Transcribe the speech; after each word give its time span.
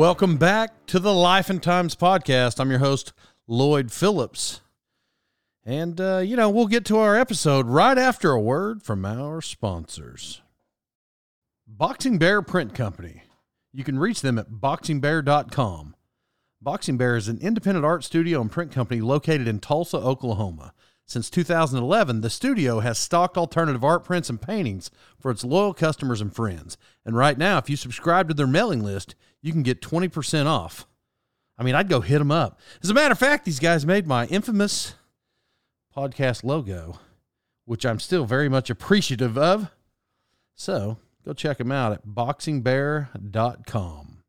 Welcome 0.00 0.38
back 0.38 0.86
to 0.86 0.98
the 0.98 1.12
Life 1.12 1.50
and 1.50 1.62
Times 1.62 1.94
podcast. 1.94 2.58
I'm 2.58 2.70
your 2.70 2.78
host, 2.78 3.12
Lloyd 3.46 3.92
Phillips. 3.92 4.62
And, 5.62 6.00
uh, 6.00 6.22
you 6.24 6.36
know, 6.36 6.48
we'll 6.48 6.68
get 6.68 6.86
to 6.86 6.96
our 6.96 7.14
episode 7.16 7.66
right 7.66 7.98
after 7.98 8.30
a 8.30 8.40
word 8.40 8.82
from 8.82 9.04
our 9.04 9.42
sponsors 9.42 10.40
Boxing 11.66 12.16
Bear 12.16 12.40
Print 12.40 12.74
Company. 12.74 13.24
You 13.74 13.84
can 13.84 13.98
reach 13.98 14.22
them 14.22 14.38
at 14.38 14.48
boxingbear.com. 14.48 15.94
Boxing 16.62 16.96
Bear 16.96 17.16
is 17.16 17.28
an 17.28 17.36
independent 17.36 17.84
art 17.84 18.02
studio 18.02 18.40
and 18.40 18.50
print 18.50 18.72
company 18.72 19.02
located 19.02 19.46
in 19.46 19.60
Tulsa, 19.60 19.98
Oklahoma. 19.98 20.72
Since 21.10 21.28
2011, 21.30 22.20
the 22.20 22.30
studio 22.30 22.78
has 22.78 22.96
stocked 22.96 23.36
alternative 23.36 23.82
art 23.82 24.04
prints 24.04 24.30
and 24.30 24.40
paintings 24.40 24.92
for 25.18 25.32
its 25.32 25.42
loyal 25.42 25.74
customers 25.74 26.20
and 26.20 26.32
friends. 26.32 26.78
And 27.04 27.16
right 27.16 27.36
now, 27.36 27.58
if 27.58 27.68
you 27.68 27.74
subscribe 27.74 28.28
to 28.28 28.34
their 28.34 28.46
mailing 28.46 28.84
list, 28.84 29.16
you 29.42 29.50
can 29.50 29.64
get 29.64 29.82
20% 29.82 30.46
off. 30.46 30.86
I 31.58 31.64
mean, 31.64 31.74
I'd 31.74 31.88
go 31.88 32.00
hit 32.00 32.20
them 32.20 32.30
up. 32.30 32.60
As 32.80 32.90
a 32.90 32.94
matter 32.94 33.10
of 33.10 33.18
fact, 33.18 33.44
these 33.44 33.58
guys 33.58 33.84
made 33.84 34.06
my 34.06 34.26
infamous 34.26 34.94
podcast 35.92 36.44
logo, 36.44 37.00
which 37.64 37.84
I'm 37.84 37.98
still 37.98 38.24
very 38.24 38.48
much 38.48 38.70
appreciative 38.70 39.36
of. 39.36 39.68
So 40.54 40.98
go 41.24 41.32
check 41.32 41.58
them 41.58 41.72
out 41.72 41.90
at 41.90 42.06
boxingbear.com. 42.06 44.22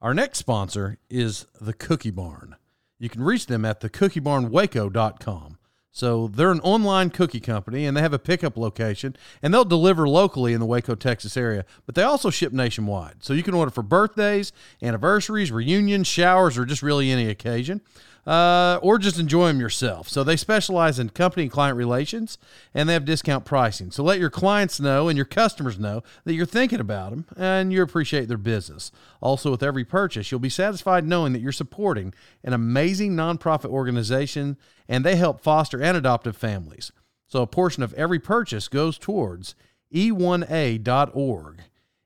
Our 0.00 0.14
next 0.14 0.38
sponsor 0.38 0.96
is 1.10 1.44
the 1.60 1.74
Cookie 1.74 2.10
Barn. 2.10 2.56
You 2.98 3.10
can 3.10 3.22
reach 3.22 3.44
them 3.44 3.66
at 3.66 3.82
thecookiebarnwaco.com. 3.82 5.58
So 5.94 6.26
they're 6.26 6.50
an 6.50 6.60
online 6.60 7.10
cookie 7.10 7.38
company 7.38 7.84
and 7.84 7.94
they 7.94 8.00
have 8.00 8.14
a 8.14 8.18
pickup 8.18 8.56
location 8.56 9.14
and 9.42 9.52
they'll 9.52 9.64
deliver 9.64 10.08
locally 10.08 10.54
in 10.54 10.60
the 10.60 10.66
Waco, 10.66 10.94
Texas 10.94 11.36
area, 11.36 11.66
but 11.84 11.94
they 11.94 12.02
also 12.02 12.30
ship 12.30 12.50
nationwide. 12.50 13.16
So 13.22 13.34
you 13.34 13.42
can 13.42 13.52
order 13.52 13.70
for 13.70 13.82
birthdays, 13.82 14.52
anniversaries, 14.82 15.52
reunions, 15.52 16.06
showers, 16.06 16.56
or 16.56 16.64
just 16.64 16.82
really 16.82 17.10
any 17.10 17.28
occasion 17.28 17.82
uh, 18.26 18.78
or 18.82 18.98
just 18.98 19.18
enjoy 19.18 19.48
them 19.48 19.58
yourself. 19.60 20.08
So 20.08 20.22
they 20.22 20.36
specialize 20.36 20.98
in 20.98 21.08
company 21.10 21.44
and 21.44 21.52
client 21.52 21.76
relations, 21.76 22.38
and 22.72 22.88
they 22.88 22.94
have 22.94 23.04
discount 23.04 23.44
pricing. 23.44 23.90
So 23.90 24.04
let 24.04 24.20
your 24.20 24.30
clients 24.30 24.80
know 24.80 25.08
and 25.08 25.16
your 25.16 25.26
customers 25.26 25.78
know 25.78 26.02
that 26.24 26.34
you're 26.34 26.46
thinking 26.46 26.80
about 26.80 27.10
them 27.10 27.26
and 27.36 27.72
you 27.72 27.82
appreciate 27.82 28.28
their 28.28 28.38
business. 28.38 28.92
Also, 29.20 29.50
with 29.50 29.62
every 29.62 29.84
purchase, 29.84 30.30
you'll 30.30 30.40
be 30.40 30.48
satisfied 30.48 31.06
knowing 31.06 31.32
that 31.32 31.40
you're 31.40 31.52
supporting 31.52 32.14
an 32.44 32.52
amazing 32.52 33.16
nonprofit 33.16 33.70
organization, 33.70 34.56
and 34.88 35.04
they 35.04 35.16
help 35.16 35.40
foster 35.40 35.82
and 35.82 35.96
adoptive 35.96 36.36
families. 36.36 36.92
So 37.26 37.42
a 37.42 37.46
portion 37.46 37.82
of 37.82 37.94
every 37.94 38.18
purchase 38.18 38.68
goes 38.68 38.98
towards 38.98 39.54
e1a.org. 39.92 41.62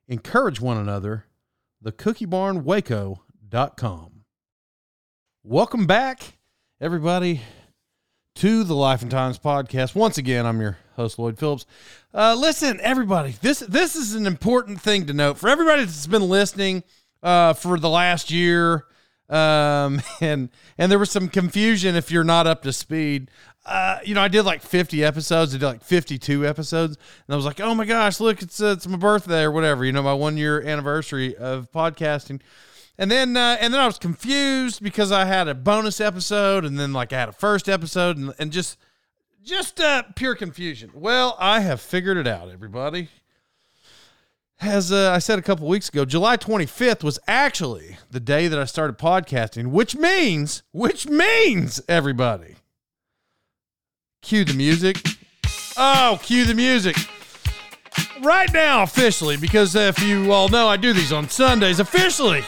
Encourage 0.09 0.60
one 0.60 0.76
another. 0.76 1.25
TheCookieBarnWaco.com. 1.84 4.16
Welcome 5.48 5.86
back, 5.86 6.38
everybody, 6.80 7.40
to 8.34 8.64
the 8.64 8.74
Life 8.74 9.02
and 9.02 9.10
Times 9.12 9.38
podcast. 9.38 9.94
Once 9.94 10.18
again, 10.18 10.44
I'm 10.44 10.60
your 10.60 10.76
host, 10.96 11.20
Lloyd 11.20 11.38
Phillips. 11.38 11.66
Uh, 12.12 12.34
listen, 12.36 12.80
everybody, 12.82 13.36
this 13.42 13.60
this 13.60 13.94
is 13.94 14.16
an 14.16 14.26
important 14.26 14.80
thing 14.80 15.06
to 15.06 15.12
note 15.12 15.38
for 15.38 15.48
everybody 15.48 15.84
that's 15.84 16.08
been 16.08 16.28
listening 16.28 16.82
uh, 17.22 17.52
for 17.52 17.78
the 17.78 17.88
last 17.88 18.32
year. 18.32 18.86
Um, 19.28 20.02
and 20.20 20.48
and 20.78 20.90
there 20.90 20.98
was 20.98 21.12
some 21.12 21.28
confusion 21.28 21.94
if 21.94 22.10
you're 22.10 22.24
not 22.24 22.48
up 22.48 22.64
to 22.64 22.72
speed. 22.72 23.30
Uh, 23.64 24.00
you 24.04 24.16
know, 24.16 24.22
I 24.22 24.28
did 24.28 24.42
like 24.42 24.62
50 24.62 25.04
episodes. 25.04 25.54
I 25.54 25.58
did 25.58 25.66
like 25.66 25.84
52 25.84 26.44
episodes, 26.44 26.96
and 26.96 27.32
I 27.32 27.36
was 27.36 27.44
like, 27.44 27.60
"Oh 27.60 27.72
my 27.72 27.84
gosh, 27.84 28.18
look, 28.18 28.42
it's 28.42 28.60
uh, 28.60 28.74
it's 28.76 28.88
my 28.88 28.96
birthday 28.96 29.44
or 29.44 29.52
whatever." 29.52 29.84
You 29.84 29.92
know, 29.92 30.02
my 30.02 30.12
one 30.12 30.36
year 30.36 30.60
anniversary 30.60 31.36
of 31.36 31.70
podcasting. 31.70 32.40
And 32.98 33.10
then 33.10 33.36
uh, 33.36 33.58
and 33.60 33.74
then 33.74 33.80
I 33.80 33.86
was 33.86 33.98
confused 33.98 34.82
because 34.82 35.12
I 35.12 35.26
had 35.26 35.48
a 35.48 35.54
bonus 35.54 36.00
episode 36.00 36.64
and 36.64 36.78
then 36.78 36.92
like 36.92 37.12
I 37.12 37.18
had 37.18 37.28
a 37.28 37.32
first 37.32 37.68
episode 37.68 38.16
and, 38.16 38.32
and 38.38 38.50
just 38.50 38.78
just 39.44 39.80
uh, 39.80 40.02
pure 40.14 40.34
confusion. 40.34 40.90
Well, 40.94 41.36
I 41.38 41.60
have 41.60 41.80
figured 41.80 42.16
it 42.16 42.26
out, 42.26 42.48
everybody. 42.50 43.08
As 44.60 44.90
uh, 44.90 45.12
I 45.12 45.18
said 45.18 45.38
a 45.38 45.42
couple 45.42 45.68
weeks 45.68 45.90
ago, 45.90 46.06
July 46.06 46.38
25th 46.38 47.04
was 47.04 47.18
actually 47.28 47.98
the 48.10 48.20
day 48.20 48.48
that 48.48 48.58
I 48.58 48.64
started 48.64 48.96
podcasting, 48.96 49.66
which 49.66 49.94
means, 49.94 50.62
which 50.72 51.06
means, 51.06 51.80
everybody, 51.88 52.56
cue 54.22 54.44
the 54.44 54.54
music. 54.54 54.96
Oh, 55.76 56.18
cue 56.22 56.46
the 56.46 56.54
music. 56.54 56.96
Right 58.22 58.50
now, 58.52 58.82
officially, 58.82 59.36
because 59.36 59.74
if 59.74 60.02
you 60.02 60.32
all 60.32 60.48
know 60.48 60.68
I 60.68 60.78
do 60.78 60.94
these 60.94 61.12
on 61.12 61.28
Sundays, 61.28 61.78
officially, 61.78 62.42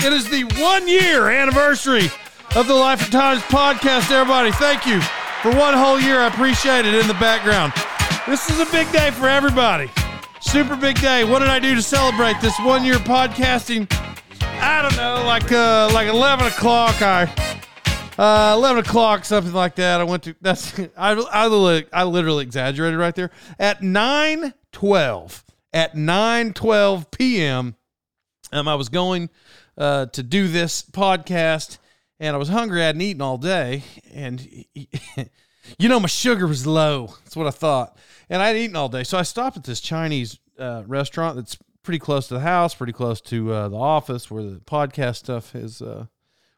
it 0.00 0.12
is 0.12 0.28
the 0.28 0.44
one 0.60 0.86
year 0.86 1.28
anniversary 1.28 2.10
of 2.54 2.66
the 2.66 2.74
Life 2.74 3.02
and 3.02 3.12
Times 3.12 3.42
podcast, 3.42 4.10
everybody. 4.10 4.52
Thank 4.52 4.86
you 4.86 5.00
for 5.42 5.50
one 5.56 5.74
whole 5.74 6.00
year. 6.00 6.20
I 6.20 6.28
appreciate 6.28 6.86
it 6.86 6.94
in 6.94 7.06
the 7.08 7.14
background. 7.14 7.72
This 8.26 8.48
is 8.48 8.60
a 8.60 8.70
big 8.70 8.90
day 8.92 9.10
for 9.10 9.28
everybody. 9.28 9.90
Super 10.40 10.76
big 10.76 11.00
day. 11.00 11.24
What 11.24 11.40
did 11.40 11.48
I 11.48 11.58
do 11.58 11.74
to 11.74 11.82
celebrate 11.82 12.40
this 12.40 12.56
one 12.60 12.84
year 12.84 12.96
podcasting? 12.96 13.92
I 14.60 14.82
don't 14.82 14.96
know, 14.96 15.24
like 15.26 15.50
uh, 15.50 15.90
like 15.92 16.08
eleven 16.08 16.46
o'clock. 16.46 17.02
I 17.02 17.24
uh, 18.18 18.54
eleven 18.56 18.84
o'clock, 18.84 19.24
something 19.24 19.52
like 19.52 19.74
that. 19.76 20.00
I 20.00 20.04
went 20.04 20.22
to 20.24 20.36
that's 20.40 20.78
I 20.96 21.12
I, 21.14 21.84
I 21.92 22.04
literally 22.04 22.44
exaggerated 22.44 22.98
right 22.98 23.14
there 23.14 23.30
at 23.58 23.82
nine 23.82 24.54
twelve 24.72 25.44
at 25.72 25.96
nine 25.96 26.52
twelve 26.52 27.10
p.m. 27.10 27.74
Um, 28.52 28.66
I 28.68 28.76
was 28.76 28.88
going 28.88 29.28
uh, 29.78 30.06
to 30.06 30.22
do 30.22 30.48
this 30.48 30.82
podcast, 30.82 31.78
and 32.18 32.34
I 32.34 32.38
was 32.38 32.48
hungry. 32.48 32.82
I 32.82 32.86
hadn't 32.86 33.00
eaten 33.00 33.22
all 33.22 33.38
day, 33.38 33.84
and 34.12 34.46
you 35.78 35.88
know 35.88 36.00
my 36.00 36.08
sugar 36.08 36.46
was 36.46 36.66
low. 36.66 37.14
That's 37.24 37.36
what 37.36 37.46
I 37.46 37.52
thought, 37.52 37.96
and 38.28 38.42
I 38.42 38.48
hadn't 38.48 38.62
eaten 38.62 38.76
all 38.76 38.88
day. 38.88 39.04
So 39.04 39.16
I 39.16 39.22
stopped 39.22 39.56
at 39.56 39.64
this 39.64 39.80
Chinese 39.80 40.38
uh, 40.58 40.82
restaurant 40.86 41.36
that's 41.36 41.56
pretty 41.84 42.00
close 42.00 42.26
to 42.28 42.34
the 42.34 42.40
house, 42.40 42.74
pretty 42.74 42.92
close 42.92 43.20
to 43.22 43.52
uh, 43.52 43.68
the 43.68 43.78
office 43.78 44.30
where 44.30 44.42
the 44.42 44.60
podcast 44.60 45.16
stuff 45.16 45.54
is, 45.54 45.80
uh, 45.80 46.06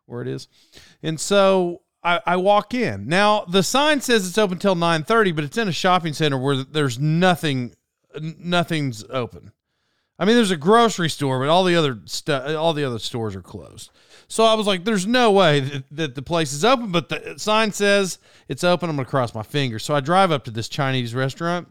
where 0.07 0.23
it 0.23 0.29
is, 0.29 0.49
and 1.03 1.21
so. 1.21 1.83
I, 2.03 2.19
I 2.27 2.37
walk 2.37 2.73
in 2.73 3.09
now. 3.09 3.45
The 3.45 3.63
sign 3.63 4.01
says 4.01 4.27
it's 4.27 4.39
open 4.39 4.59
till 4.59 4.75
nine 4.75 5.03
thirty, 5.03 5.33
but 5.33 5.45
it's 5.45 5.59
in 5.59 5.69
a 5.69 5.73
shopping 5.73 6.15
center 6.15 6.39
where 6.39 6.65
there's 6.65 6.99
nothing, 6.99 7.75
nothing's 8.19 9.05
open. 9.11 9.53
I 10.21 10.27
mean, 10.27 10.37
there's 10.37 10.51
a 10.51 10.57
grocery 10.59 11.09
store, 11.09 11.41
but 11.41 11.49
all 11.49 11.65
the 11.65 11.75
other 11.75 11.99
stuff, 12.05 12.55
all 12.55 12.75
the 12.75 12.85
other 12.85 12.99
stores 12.99 13.35
are 13.35 13.41
closed. 13.41 13.91
So 14.29 14.45
I 14.45 14.53
was 14.53 14.67
like, 14.67 14.85
"There's 14.85 15.07
no 15.07 15.33
way 15.33 15.61
that, 15.61 15.85
that, 15.93 16.15
the 16.15 16.23
place 16.23 16.53
is 16.53 16.63
open," 16.63 16.93
but 16.93 17.09
the 17.09 17.39
sign 17.39 17.73
says 17.73 18.19
it's 18.47 18.63
open. 18.63 18.91
I'm 18.91 18.97
gonna 18.97 19.09
cross 19.09 19.35
my 19.35 19.43
fingers. 19.43 19.83
So 19.83 19.95
I 19.95 20.01
drive 20.01 20.31
up 20.31 20.45
to 20.45 20.51
this 20.51 20.69
Chinese 20.69 21.15
restaurant, 21.15 21.69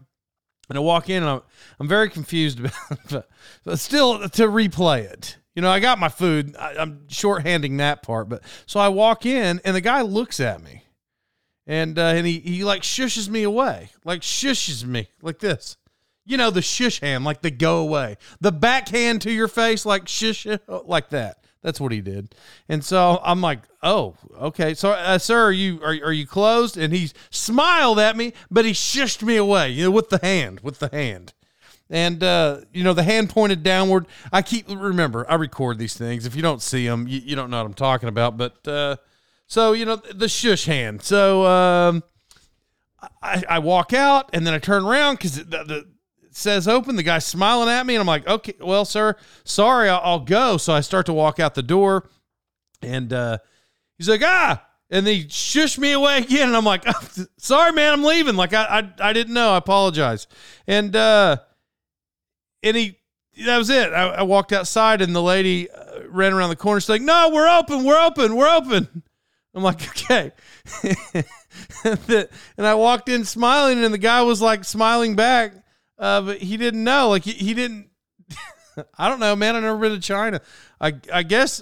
and 0.67 0.77
I 0.79 0.81
walk 0.81 1.11
in, 1.11 1.21
and 1.21 1.29
I'm, 1.29 1.41
I'm 1.79 1.87
very 1.87 2.09
confused 2.09 2.59
about, 2.59 3.11
it, 3.11 3.29
but 3.63 3.77
still 3.77 4.27
to 4.27 4.47
replay 4.47 5.03
it. 5.03 5.37
You 5.53 5.61
know, 5.61 5.69
I 5.69 5.79
got 5.79 5.99
my 5.99 6.09
food. 6.09 6.55
I, 6.57 6.75
I'm 6.79 7.01
shorthanding 7.07 7.77
that 7.77 8.01
part, 8.01 8.29
but 8.29 8.41
so 8.65 8.79
I 8.79 8.87
walk 8.87 9.27
in, 9.27 9.61
and 9.63 9.75
the 9.75 9.81
guy 9.81 10.01
looks 10.01 10.39
at 10.39 10.63
me, 10.63 10.85
and 11.67 11.99
uh, 11.99 12.13
and 12.15 12.25
he 12.25 12.39
he 12.39 12.63
like 12.63 12.81
shushes 12.81 13.29
me 13.29 13.43
away, 13.43 13.91
like 14.03 14.21
shushes 14.21 14.83
me 14.83 15.11
like 15.21 15.37
this 15.37 15.77
you 16.25 16.37
know, 16.37 16.51
the 16.51 16.61
shush 16.61 16.99
hand, 16.99 17.23
like 17.23 17.41
the 17.41 17.51
go 17.51 17.79
away, 17.79 18.17
the 18.39 18.51
backhand 18.51 19.21
to 19.23 19.31
your 19.31 19.47
face, 19.47 19.85
like 19.85 20.07
shush, 20.07 20.45
like 20.67 21.09
that. 21.09 21.37
That's 21.61 21.79
what 21.79 21.91
he 21.91 21.99
did. 21.99 22.33
And 22.69 22.83
so 22.83 23.19
I'm 23.21 23.41
like, 23.41 23.59
oh, 23.83 24.15
okay. 24.39 24.73
So, 24.73 24.91
uh, 24.91 25.17
sir, 25.17 25.47
are 25.47 25.51
you 25.51 25.81
are, 25.81 25.93
are 26.05 26.13
you 26.13 26.25
closed? 26.25 26.77
And 26.77 26.93
he 26.93 27.11
smiled 27.31 27.99
at 27.99 28.15
me, 28.15 28.33
but 28.49 28.63
he 28.63 28.71
shushed 28.71 29.23
me 29.23 29.35
away, 29.35 29.69
you 29.69 29.85
know, 29.85 29.91
with 29.91 30.09
the 30.09 30.19
hand, 30.21 30.61
with 30.61 30.79
the 30.79 30.89
hand. 30.89 31.33
And 31.89 32.23
uh, 32.23 32.61
you 32.71 32.83
know, 32.83 32.93
the 32.93 33.03
hand 33.03 33.29
pointed 33.29 33.63
downward. 33.63 34.05
I 34.31 34.41
keep 34.41 34.69
remember, 34.69 35.29
I 35.29 35.35
record 35.35 35.79
these 35.79 35.97
things. 35.97 36.25
If 36.25 36.35
you 36.35 36.41
don't 36.41 36.61
see 36.61 36.87
them, 36.87 37.07
you, 37.07 37.19
you 37.19 37.35
don't 37.35 37.49
know 37.49 37.57
what 37.57 37.65
I'm 37.65 37.73
talking 37.73 38.09
about. 38.09 38.37
But 38.37 38.65
uh, 38.67 38.95
so 39.47 39.73
you 39.73 39.85
know, 39.85 39.95
the 39.95 40.29
shush 40.29 40.65
hand. 40.65 41.01
So 41.01 41.45
um, 41.45 42.03
I, 43.21 43.43
I 43.49 43.59
walk 43.59 43.91
out 43.91 44.29
and 44.33 44.45
then 44.47 44.53
I 44.53 44.59
turn 44.59 44.85
around 44.85 45.15
because 45.15 45.43
the, 45.43 45.63
the 45.63 45.87
says 46.39 46.67
open. 46.67 46.95
The 46.95 47.03
guy's 47.03 47.25
smiling 47.25 47.69
at 47.69 47.85
me, 47.85 47.95
and 47.95 48.01
I'm 48.01 48.07
like, 48.07 48.27
okay, 48.27 48.53
well, 48.59 48.85
sir, 48.85 49.15
sorry, 49.43 49.89
I'll, 49.89 50.01
I'll 50.03 50.19
go. 50.19 50.57
So 50.57 50.73
I 50.73 50.81
start 50.81 51.05
to 51.07 51.13
walk 51.13 51.39
out 51.39 51.55
the 51.55 51.63
door, 51.63 52.09
and 52.81 53.11
uh, 53.13 53.37
he's 53.97 54.09
like, 54.09 54.21
ah, 54.23 54.65
and 54.89 55.05
he 55.05 55.25
shushed 55.25 55.77
me 55.77 55.91
away 55.91 56.17
again, 56.17 56.47
and 56.47 56.57
I'm 56.57 56.65
like, 56.65 56.83
sorry, 57.37 57.71
man, 57.73 57.93
I'm 57.93 58.03
leaving. 58.03 58.35
Like 58.35 58.53
I, 58.53 58.79
I, 58.99 59.09
I 59.09 59.13
didn't 59.13 59.33
know. 59.33 59.51
I 59.51 59.57
apologize. 59.57 60.27
And 60.67 60.95
uh, 60.95 61.37
and 62.63 62.75
he, 62.75 62.97
that 63.45 63.57
was 63.57 63.69
it. 63.69 63.93
I, 63.93 64.07
I 64.07 64.23
walked 64.23 64.51
outside, 64.51 65.01
and 65.01 65.15
the 65.15 65.21
lady 65.21 65.69
uh, 65.69 66.01
ran 66.09 66.33
around 66.33 66.49
the 66.49 66.55
corner. 66.55 66.79
She's 66.79 66.89
like, 66.89 67.01
no, 67.01 67.29
we're 67.31 67.47
open, 67.47 67.83
we're 67.83 67.99
open, 67.99 68.35
we're 68.35 68.49
open. 68.49 69.03
I'm 69.55 69.63
like, 69.63 69.81
okay. 69.89 70.31
and 71.83 72.27
I 72.57 72.75
walked 72.75 73.09
in 73.09 73.25
smiling, 73.25 73.83
and 73.83 73.93
the 73.93 73.99
guy 73.99 74.21
was 74.21 74.41
like 74.41 74.63
smiling 74.63 75.15
back, 75.15 75.53
uh, 75.99 76.21
but 76.21 76.37
he 76.37 76.57
didn't 76.57 76.83
know. 76.83 77.09
Like 77.09 77.23
he, 77.23 77.33
he 77.33 77.53
didn't. 77.53 77.89
I 78.97 79.09
don't 79.09 79.19
know, 79.19 79.35
man. 79.35 79.55
I've 79.55 79.63
never 79.63 79.77
been 79.77 79.91
to 79.91 79.99
China. 79.99 80.41
I 80.79 80.95
I 81.11 81.23
guess 81.23 81.61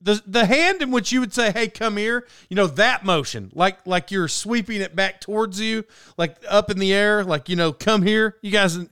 the 0.00 0.22
the 0.26 0.46
hand 0.46 0.82
in 0.82 0.90
which 0.90 1.12
you 1.12 1.20
would 1.20 1.32
say, 1.32 1.52
"Hey, 1.52 1.68
come 1.68 1.96
here," 1.96 2.26
you 2.48 2.56
know 2.56 2.66
that 2.66 3.04
motion, 3.04 3.50
like 3.54 3.78
like 3.86 4.10
you're 4.10 4.28
sweeping 4.28 4.80
it 4.80 4.96
back 4.96 5.20
towards 5.20 5.60
you, 5.60 5.84
like 6.18 6.36
up 6.48 6.70
in 6.70 6.78
the 6.78 6.92
air, 6.92 7.24
like 7.24 7.48
you 7.48 7.56
know, 7.56 7.72
come 7.72 8.02
here. 8.02 8.36
You 8.42 8.50
guys. 8.50 8.78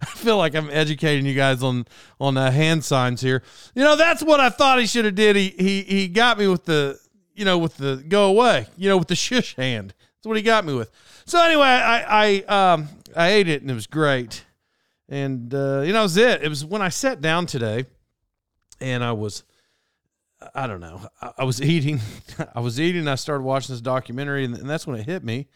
I 0.00 0.06
feel 0.06 0.38
like 0.38 0.54
I'm 0.54 0.70
educating 0.70 1.26
you 1.26 1.34
guys 1.34 1.62
on 1.62 1.86
on 2.18 2.38
uh, 2.38 2.50
hand 2.50 2.84
signs 2.84 3.20
here. 3.20 3.42
You 3.74 3.84
know, 3.84 3.96
that's 3.96 4.22
what 4.22 4.40
I 4.40 4.48
thought 4.48 4.80
he 4.80 4.86
should 4.86 5.04
have 5.04 5.14
did. 5.14 5.36
He 5.36 5.54
he 5.58 5.82
he 5.82 6.08
got 6.08 6.38
me 6.38 6.46
with 6.46 6.64
the 6.64 6.98
you 7.34 7.44
know, 7.44 7.58
with 7.58 7.76
the 7.76 8.02
go 8.08 8.26
away, 8.26 8.66
you 8.76 8.88
know, 8.88 8.96
with 8.96 9.08
the 9.08 9.16
shush 9.16 9.56
hand. 9.56 9.94
That's 9.98 10.26
what 10.26 10.36
he 10.36 10.42
got 10.42 10.64
me 10.64 10.74
with. 10.74 10.90
So 11.26 11.42
anyway, 11.42 11.66
I 11.66 12.42
I 12.48 12.72
um 12.72 12.88
I 13.16 13.30
ate 13.30 13.48
it 13.48 13.62
and 13.62 13.70
it 13.70 13.74
was 13.74 13.86
great, 13.86 14.44
and 15.08 15.52
uh, 15.54 15.82
you 15.84 15.92
know, 15.92 15.98
that 15.98 16.02
was 16.02 16.16
it. 16.16 16.42
It 16.42 16.48
was 16.48 16.64
when 16.64 16.82
I 16.82 16.88
sat 16.88 17.20
down 17.20 17.46
today, 17.46 17.86
and 18.80 19.04
I 19.04 19.12
was, 19.12 19.44
I 20.54 20.66
don't 20.66 20.80
know, 20.80 21.02
I, 21.20 21.32
I 21.38 21.44
was 21.44 21.62
eating, 21.62 22.00
I 22.54 22.60
was 22.60 22.80
eating. 22.80 23.08
I 23.08 23.14
started 23.14 23.44
watching 23.44 23.72
this 23.74 23.80
documentary, 23.80 24.44
and, 24.44 24.56
and 24.56 24.68
that's 24.68 24.86
when 24.86 24.98
it 24.98 25.06
hit 25.06 25.24
me. 25.24 25.48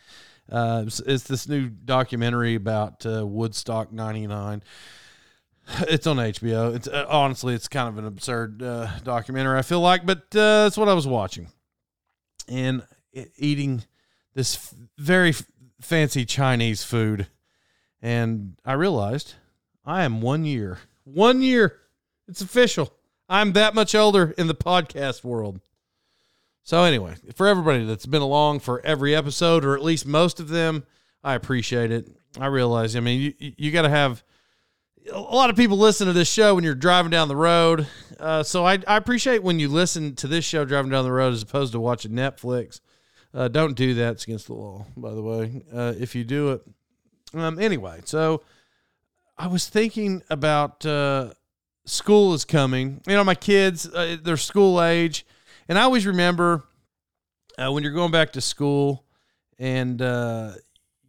Uh, 0.50 0.84
it's, 0.86 1.00
it's, 1.00 1.24
this 1.24 1.46
new 1.46 1.68
documentary 1.68 2.54
about 2.54 3.04
uh, 3.04 3.26
Woodstock 3.26 3.92
'99 3.92 4.62
it's 5.80 6.06
on 6.06 6.16
HBO. 6.16 6.74
It's 6.74 6.88
uh, 6.88 7.06
honestly, 7.08 7.54
it's 7.54 7.68
kind 7.68 7.88
of 7.88 7.98
an 7.98 8.06
absurd 8.06 8.62
uh, 8.62 8.88
documentary. 9.04 9.58
I 9.58 9.62
feel 9.62 9.80
like, 9.80 10.06
but 10.06 10.18
uh, 10.34 10.64
that's 10.64 10.78
what 10.78 10.88
I 10.88 10.94
was 10.94 11.06
watching 11.06 11.48
and 12.48 12.82
eating 13.36 13.84
this 14.34 14.56
f- 14.56 14.74
very 14.96 15.30
f- 15.30 15.44
fancy 15.80 16.24
Chinese 16.24 16.82
food. 16.82 17.26
And 18.00 18.56
I 18.64 18.74
realized 18.74 19.34
I 19.84 20.04
am 20.04 20.20
one 20.20 20.44
year, 20.44 20.78
one 21.04 21.42
year. 21.42 21.76
It's 22.28 22.40
official. 22.40 22.92
I'm 23.28 23.52
that 23.52 23.74
much 23.74 23.94
older 23.94 24.34
in 24.38 24.46
the 24.46 24.54
podcast 24.54 25.24
world. 25.24 25.60
So, 26.62 26.84
anyway, 26.84 27.14
for 27.34 27.46
everybody 27.46 27.84
that's 27.86 28.06
been 28.06 28.22
along 28.22 28.60
for 28.60 28.84
every 28.84 29.14
episode, 29.14 29.64
or 29.64 29.74
at 29.74 29.82
least 29.82 30.06
most 30.06 30.38
of 30.38 30.48
them, 30.48 30.84
I 31.24 31.34
appreciate 31.34 31.90
it. 31.90 32.10
I 32.38 32.46
realize, 32.46 32.94
I 32.94 33.00
mean, 33.00 33.34
you, 33.38 33.52
you 33.56 33.70
got 33.70 33.82
to 33.82 33.88
have 33.88 34.22
a 35.10 35.18
lot 35.18 35.50
of 35.50 35.56
people 35.56 35.78
listen 35.78 36.06
to 36.06 36.12
this 36.12 36.30
show 36.30 36.54
when 36.54 36.64
you're 36.64 36.74
driving 36.74 37.10
down 37.10 37.28
the 37.28 37.36
road. 37.36 37.86
Uh, 38.20 38.42
so 38.42 38.66
I, 38.66 38.78
I 38.86 38.96
appreciate 38.96 39.42
when 39.42 39.58
you 39.58 39.68
listen 39.68 40.14
to 40.16 40.26
this 40.26 40.44
show 40.44 40.64
driving 40.64 40.90
down 40.90 41.04
the 41.04 41.12
road 41.12 41.32
as 41.32 41.42
opposed 41.42 41.72
to 41.72 41.80
watching 41.80 42.12
Netflix. 42.12 42.80
Uh, 43.32 43.48
don't 43.48 43.74
do 43.74 43.94
that; 43.94 44.14
it's 44.14 44.24
against 44.24 44.46
the 44.46 44.54
law, 44.54 44.86
by 44.96 45.12
the 45.12 45.22
way. 45.22 45.62
Uh, 45.72 45.92
if 45.98 46.14
you 46.14 46.24
do 46.24 46.52
it, 46.52 46.62
um, 47.34 47.58
anyway. 47.58 48.00
So 48.04 48.42
I 49.36 49.46
was 49.46 49.68
thinking 49.68 50.22
about 50.30 50.84
uh, 50.84 51.32
school 51.84 52.34
is 52.34 52.44
coming. 52.44 53.00
You 53.06 53.14
know, 53.14 53.24
my 53.24 53.34
kids, 53.34 53.86
uh, 53.86 54.16
they're 54.22 54.36
school 54.36 54.82
age, 54.82 55.26
and 55.68 55.78
I 55.78 55.82
always 55.82 56.06
remember 56.06 56.64
uh, 57.56 57.72
when 57.72 57.82
you're 57.82 57.92
going 57.92 58.12
back 58.12 58.32
to 58.32 58.40
school 58.40 59.04
and 59.58 60.00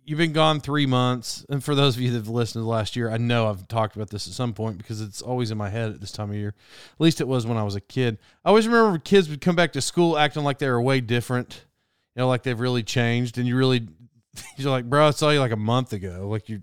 you've 0.09 0.17
been 0.17 0.33
gone 0.33 0.59
three 0.59 0.87
months, 0.87 1.45
and 1.49 1.63
for 1.63 1.75
those 1.75 1.95
of 1.95 2.01
you 2.01 2.09
that 2.09 2.17
have 2.17 2.27
listened 2.27 2.63
to 2.63 2.67
last 2.67 2.95
year, 2.95 3.11
I 3.11 3.17
know 3.17 3.47
I've 3.47 3.67
talked 3.67 3.95
about 3.95 4.09
this 4.09 4.27
at 4.27 4.33
some 4.33 4.53
point 4.53 4.79
because 4.79 5.01
it's 5.01 5.21
always 5.21 5.51
in 5.51 5.57
my 5.59 5.69
head 5.69 5.91
at 5.91 6.01
this 6.01 6.11
time 6.11 6.31
of 6.31 6.35
year. 6.35 6.55
At 6.93 6.99
least 6.99 7.21
it 7.21 7.27
was 7.27 7.45
when 7.45 7.57
I 7.57 7.63
was 7.63 7.75
a 7.75 7.81
kid. 7.81 8.17
I 8.43 8.49
always 8.49 8.67
remember 8.67 8.97
kids 8.97 9.29
would 9.29 9.39
come 9.39 9.55
back 9.55 9.71
to 9.73 9.81
school 9.81 10.17
acting 10.17 10.43
like 10.43 10.57
they 10.57 10.67
were 10.67 10.81
way 10.81 10.99
different, 10.99 11.63
you 12.15 12.21
know, 12.21 12.27
like 12.27 12.41
they've 12.41 12.59
really 12.59 12.81
changed, 12.81 13.37
and 13.37 13.47
you 13.47 13.55
really, 13.55 13.87
you're 14.57 14.71
like, 14.71 14.85
bro, 14.85 15.07
I 15.07 15.11
saw 15.11 15.29
you 15.29 15.39
like 15.39 15.51
a 15.51 15.57
month 15.57 15.93
ago, 15.93 16.27
like 16.29 16.49
you're 16.49 16.61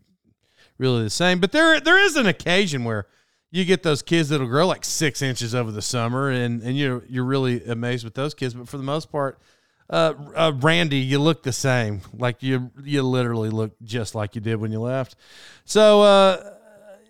really 0.79 1.03
the 1.03 1.11
same. 1.11 1.41
But 1.41 1.53
there, 1.53 1.81
there 1.81 1.99
is 1.99 2.17
an 2.17 2.27
occasion 2.27 2.85
where 2.85 3.07
you 3.51 3.65
get 3.65 3.83
those 3.83 4.03
kids 4.03 4.29
that'll 4.29 4.47
grow 4.47 4.67
like 4.67 4.85
six 4.85 5.23
inches 5.23 5.55
over 5.55 5.71
the 5.71 5.83
summer, 5.83 6.31
and 6.31 6.63
and 6.63 6.77
you're 6.77 7.05
you're 7.09 7.25
really 7.25 7.65
amazed 7.65 8.05
with 8.05 8.15
those 8.15 8.35
kids. 8.35 8.55
But 8.55 8.69
for 8.69 8.77
the 8.77 8.83
most 8.83 9.11
part 9.11 9.41
uh, 9.89 10.15
uh, 10.35 10.53
Randy, 10.57 10.99
you 10.99 11.19
look 11.19 11.43
the 11.43 11.53
same. 11.53 12.01
Like 12.13 12.43
you, 12.43 12.71
you 12.83 13.03
literally 13.03 13.51
look 13.51 13.73
just 13.83 14.15
like 14.15 14.35
you 14.35 14.41
did 14.41 14.57
when 14.57 14.73
you 14.73 14.81
left. 14.81 15.17
So 15.65 16.03
uh, 16.03 16.55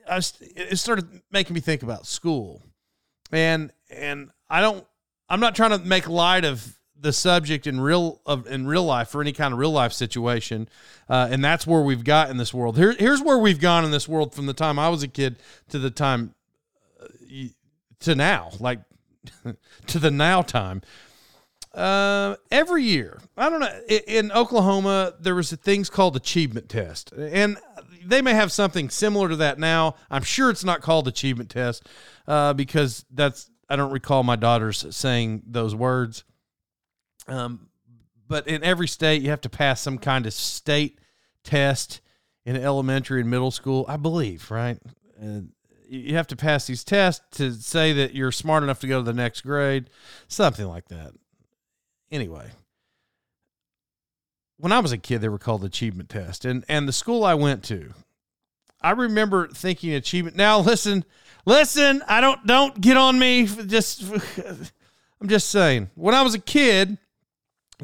I, 0.09 0.19
it 0.19 0.79
started 0.79 1.23
making 1.31 1.55
me 1.55 1.61
think 1.61 1.83
about 1.83 2.07
school, 2.07 2.63
and 3.33 3.73
and 3.91 4.31
I 4.51 4.61
don't. 4.61 4.87
I'm 5.29 5.41
not 5.41 5.57
trying 5.57 5.71
to 5.71 5.79
make 5.79 6.09
light 6.09 6.45
of 6.45 6.76
the 6.99 7.13
subject 7.13 7.67
in 7.67 7.81
real 7.81 8.21
of 8.27 8.47
in 8.47 8.67
real 8.67 8.85
life 8.85 9.09
for 9.09 9.21
any 9.21 9.33
kind 9.33 9.53
of 9.53 9.59
real 9.59 9.71
life 9.71 9.93
situation, 9.93 10.69
uh, 11.09 11.29
and 11.31 11.45
that's 11.45 11.67
where 11.67 11.83
we've 11.83 12.05
got 12.05 12.31
in 12.31 12.37
this 12.37 12.55
world. 12.55 12.77
Here, 12.77 12.93
here's 12.99 13.23
where 13.23 13.39
we've 13.39 13.61
gone 13.61 13.85
in 13.85 13.91
this 13.91 14.09
world 14.09 14.35
from 14.35 14.47
the 14.47 14.55
time 14.55 14.79
I 14.79 14.89
was 14.89 15.03
a 15.03 15.09
kid 15.09 15.37
to 15.69 15.79
the 15.79 15.91
time 15.91 16.35
uh, 17.01 17.07
to 18.01 18.15
now, 18.15 18.51
like 18.61 18.81
to 19.87 19.99
the 19.99 20.11
now 20.11 20.43
time. 20.43 20.83
Uh, 21.75 22.37
every 22.51 22.83
year, 22.83 23.21
I 23.37 23.51
don't 23.51 23.61
know. 23.61 23.81
In 24.07 24.33
Oklahoma, 24.33 25.13
there 25.21 25.35
was 25.35 25.53
things 25.53 25.91
called 25.91 26.17
achievement 26.17 26.71
test, 26.71 27.13
and 27.13 27.59
they 28.03 28.23
may 28.23 28.33
have 28.33 28.51
something 28.51 28.89
similar 28.89 29.29
to 29.29 29.37
that 29.37 29.59
now. 29.59 29.97
I'm 30.11 30.23
sure 30.23 30.49
it's 30.49 30.65
not 30.65 30.81
called 30.81 31.07
achievement 31.07 31.51
test 31.51 31.87
uh, 32.27 32.55
because 32.55 33.05
that's 33.13 33.51
I 33.69 33.77
don't 33.77 33.93
recall 33.93 34.23
my 34.23 34.37
daughters 34.37 34.87
saying 34.91 35.43
those 35.47 35.75
words. 35.75 36.25
Um, 37.29 37.69
but 38.29 38.49
in 38.49 38.63
every 38.65 38.89
state, 38.89 39.23
you 39.23 39.31
have 39.31 39.41
to 39.43 39.49
pass 39.49 39.81
some 39.81 39.99
kind 39.99 40.27
of 40.27 40.33
state 40.33 40.99
test 41.45 42.01
in 42.45 42.57
elementary 42.57 43.21
and 43.21 43.31
middle 43.31 43.51
school, 43.51 43.85
I 43.89 43.97
believe, 43.97 44.51
right? 44.51 44.79
And 45.19 45.53
you 45.89 46.17
have 46.17 46.27
to 46.29 46.37
pass 46.37 46.67
these 46.67 46.85
tests 46.85 47.25
to 47.39 47.53
say 47.53 47.93
that 47.93 48.15
you're 48.15 48.33
smart 48.33 48.63
enough 48.63 48.81
to 48.81 48.89
go 48.89 48.99
to 48.99 49.05
the 49.05 49.13
next 49.13 49.43
grade, 49.43 49.91
something 50.29 50.67
like 50.67 50.89
that 50.89 51.13
anyway, 52.11 52.51
when 54.59 54.73
I 54.73 54.81
was 54.81 54.93
a 54.93 54.99
kid, 54.99 55.21
they 55.21 55.29
were 55.29 55.39
called 55.39 55.65
achievement 55.65 56.09
tests, 56.09 56.45
and 56.45 56.65
and 56.69 56.89
the 56.89 56.93
school 56.93 57.25
I 57.25 57.35
went 57.35 57.63
to, 57.65 57.93
I 58.81 58.93
remember 58.93 59.49
thinking 59.49 59.95
achievement. 59.95 60.37
Now 60.37 60.59
listen, 60.61 61.05
listen, 61.45 62.03
I 62.07 62.21
don't 62.21 62.45
don't 62.47 62.81
get 62.81 62.97
on 62.97 63.19
me. 63.19 63.47
Just 63.47 64.03
I'm 65.21 65.29
just 65.29 65.49
saying, 65.49 65.91
when 65.95 66.15
I 66.15 66.23
was 66.23 66.35
a 66.35 66.41
kid, 66.41 66.99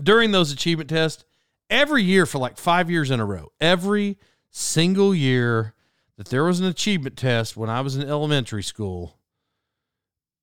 during 0.00 0.30
those 0.30 0.52
achievement 0.52 0.90
tests, 0.90 1.24
every 1.70 2.02
year 2.02 2.26
for 2.26 2.38
like 2.38 2.58
five 2.58 2.90
years 2.90 3.10
in 3.10 3.20
a 3.20 3.24
row, 3.24 3.50
every 3.60 4.18
single 4.50 5.14
year 5.14 5.74
that 6.16 6.28
there 6.28 6.44
was 6.44 6.60
an 6.60 6.66
achievement 6.66 7.16
test 7.16 7.56
when 7.56 7.70
I 7.70 7.80
was 7.80 7.96
in 7.96 8.08
elementary 8.08 8.62
school, 8.62 9.16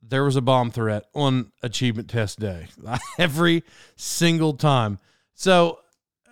there 0.02 0.24
was 0.24 0.36
a 0.36 0.42
bomb 0.42 0.72
threat 0.72 1.06
on 1.14 1.52
achievement 1.62 2.10
test 2.10 2.40
day 2.40 2.68
every 3.20 3.64
single 3.96 4.54
time. 4.54 4.98
So 5.36 5.80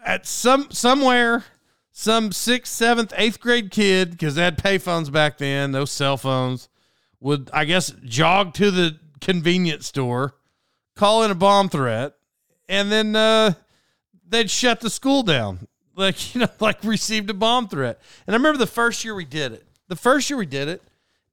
at 0.05 0.25
some 0.25 0.71
somewhere, 0.71 1.45
some 1.91 2.31
sixth, 2.31 2.73
seventh, 2.73 3.13
eighth 3.15 3.39
grade 3.39 3.71
kid, 3.71 4.11
because 4.11 4.35
they 4.35 4.43
had 4.43 4.57
payphones 4.57 5.11
back 5.11 5.37
then, 5.37 5.71
no 5.71 5.85
cell 5.85 6.17
phones, 6.17 6.69
would 7.19 7.49
I 7.53 7.65
guess 7.65 7.91
jog 8.03 8.53
to 8.55 8.71
the 8.71 8.99
convenience 9.21 9.87
store, 9.87 10.35
call 10.95 11.23
in 11.23 11.31
a 11.31 11.35
bomb 11.35 11.69
threat, 11.69 12.13
and 12.69 12.91
then 12.91 13.15
uh, 13.15 13.53
they'd 14.27 14.49
shut 14.49 14.79
the 14.79 14.89
school 14.89 15.23
down. 15.23 15.67
Like, 15.95 16.35
you 16.35 16.41
know, 16.41 16.47
like 16.59 16.83
received 16.83 17.29
a 17.29 17.33
bomb 17.33 17.67
threat. 17.67 17.99
And 18.25 18.35
I 18.35 18.37
remember 18.37 18.57
the 18.57 18.67
first 18.67 19.03
year 19.03 19.15
we 19.15 19.25
did 19.25 19.53
it. 19.53 19.65
The 19.87 19.95
first 19.95 20.29
year 20.29 20.37
we 20.37 20.45
did 20.45 20.67
it, 20.67 20.81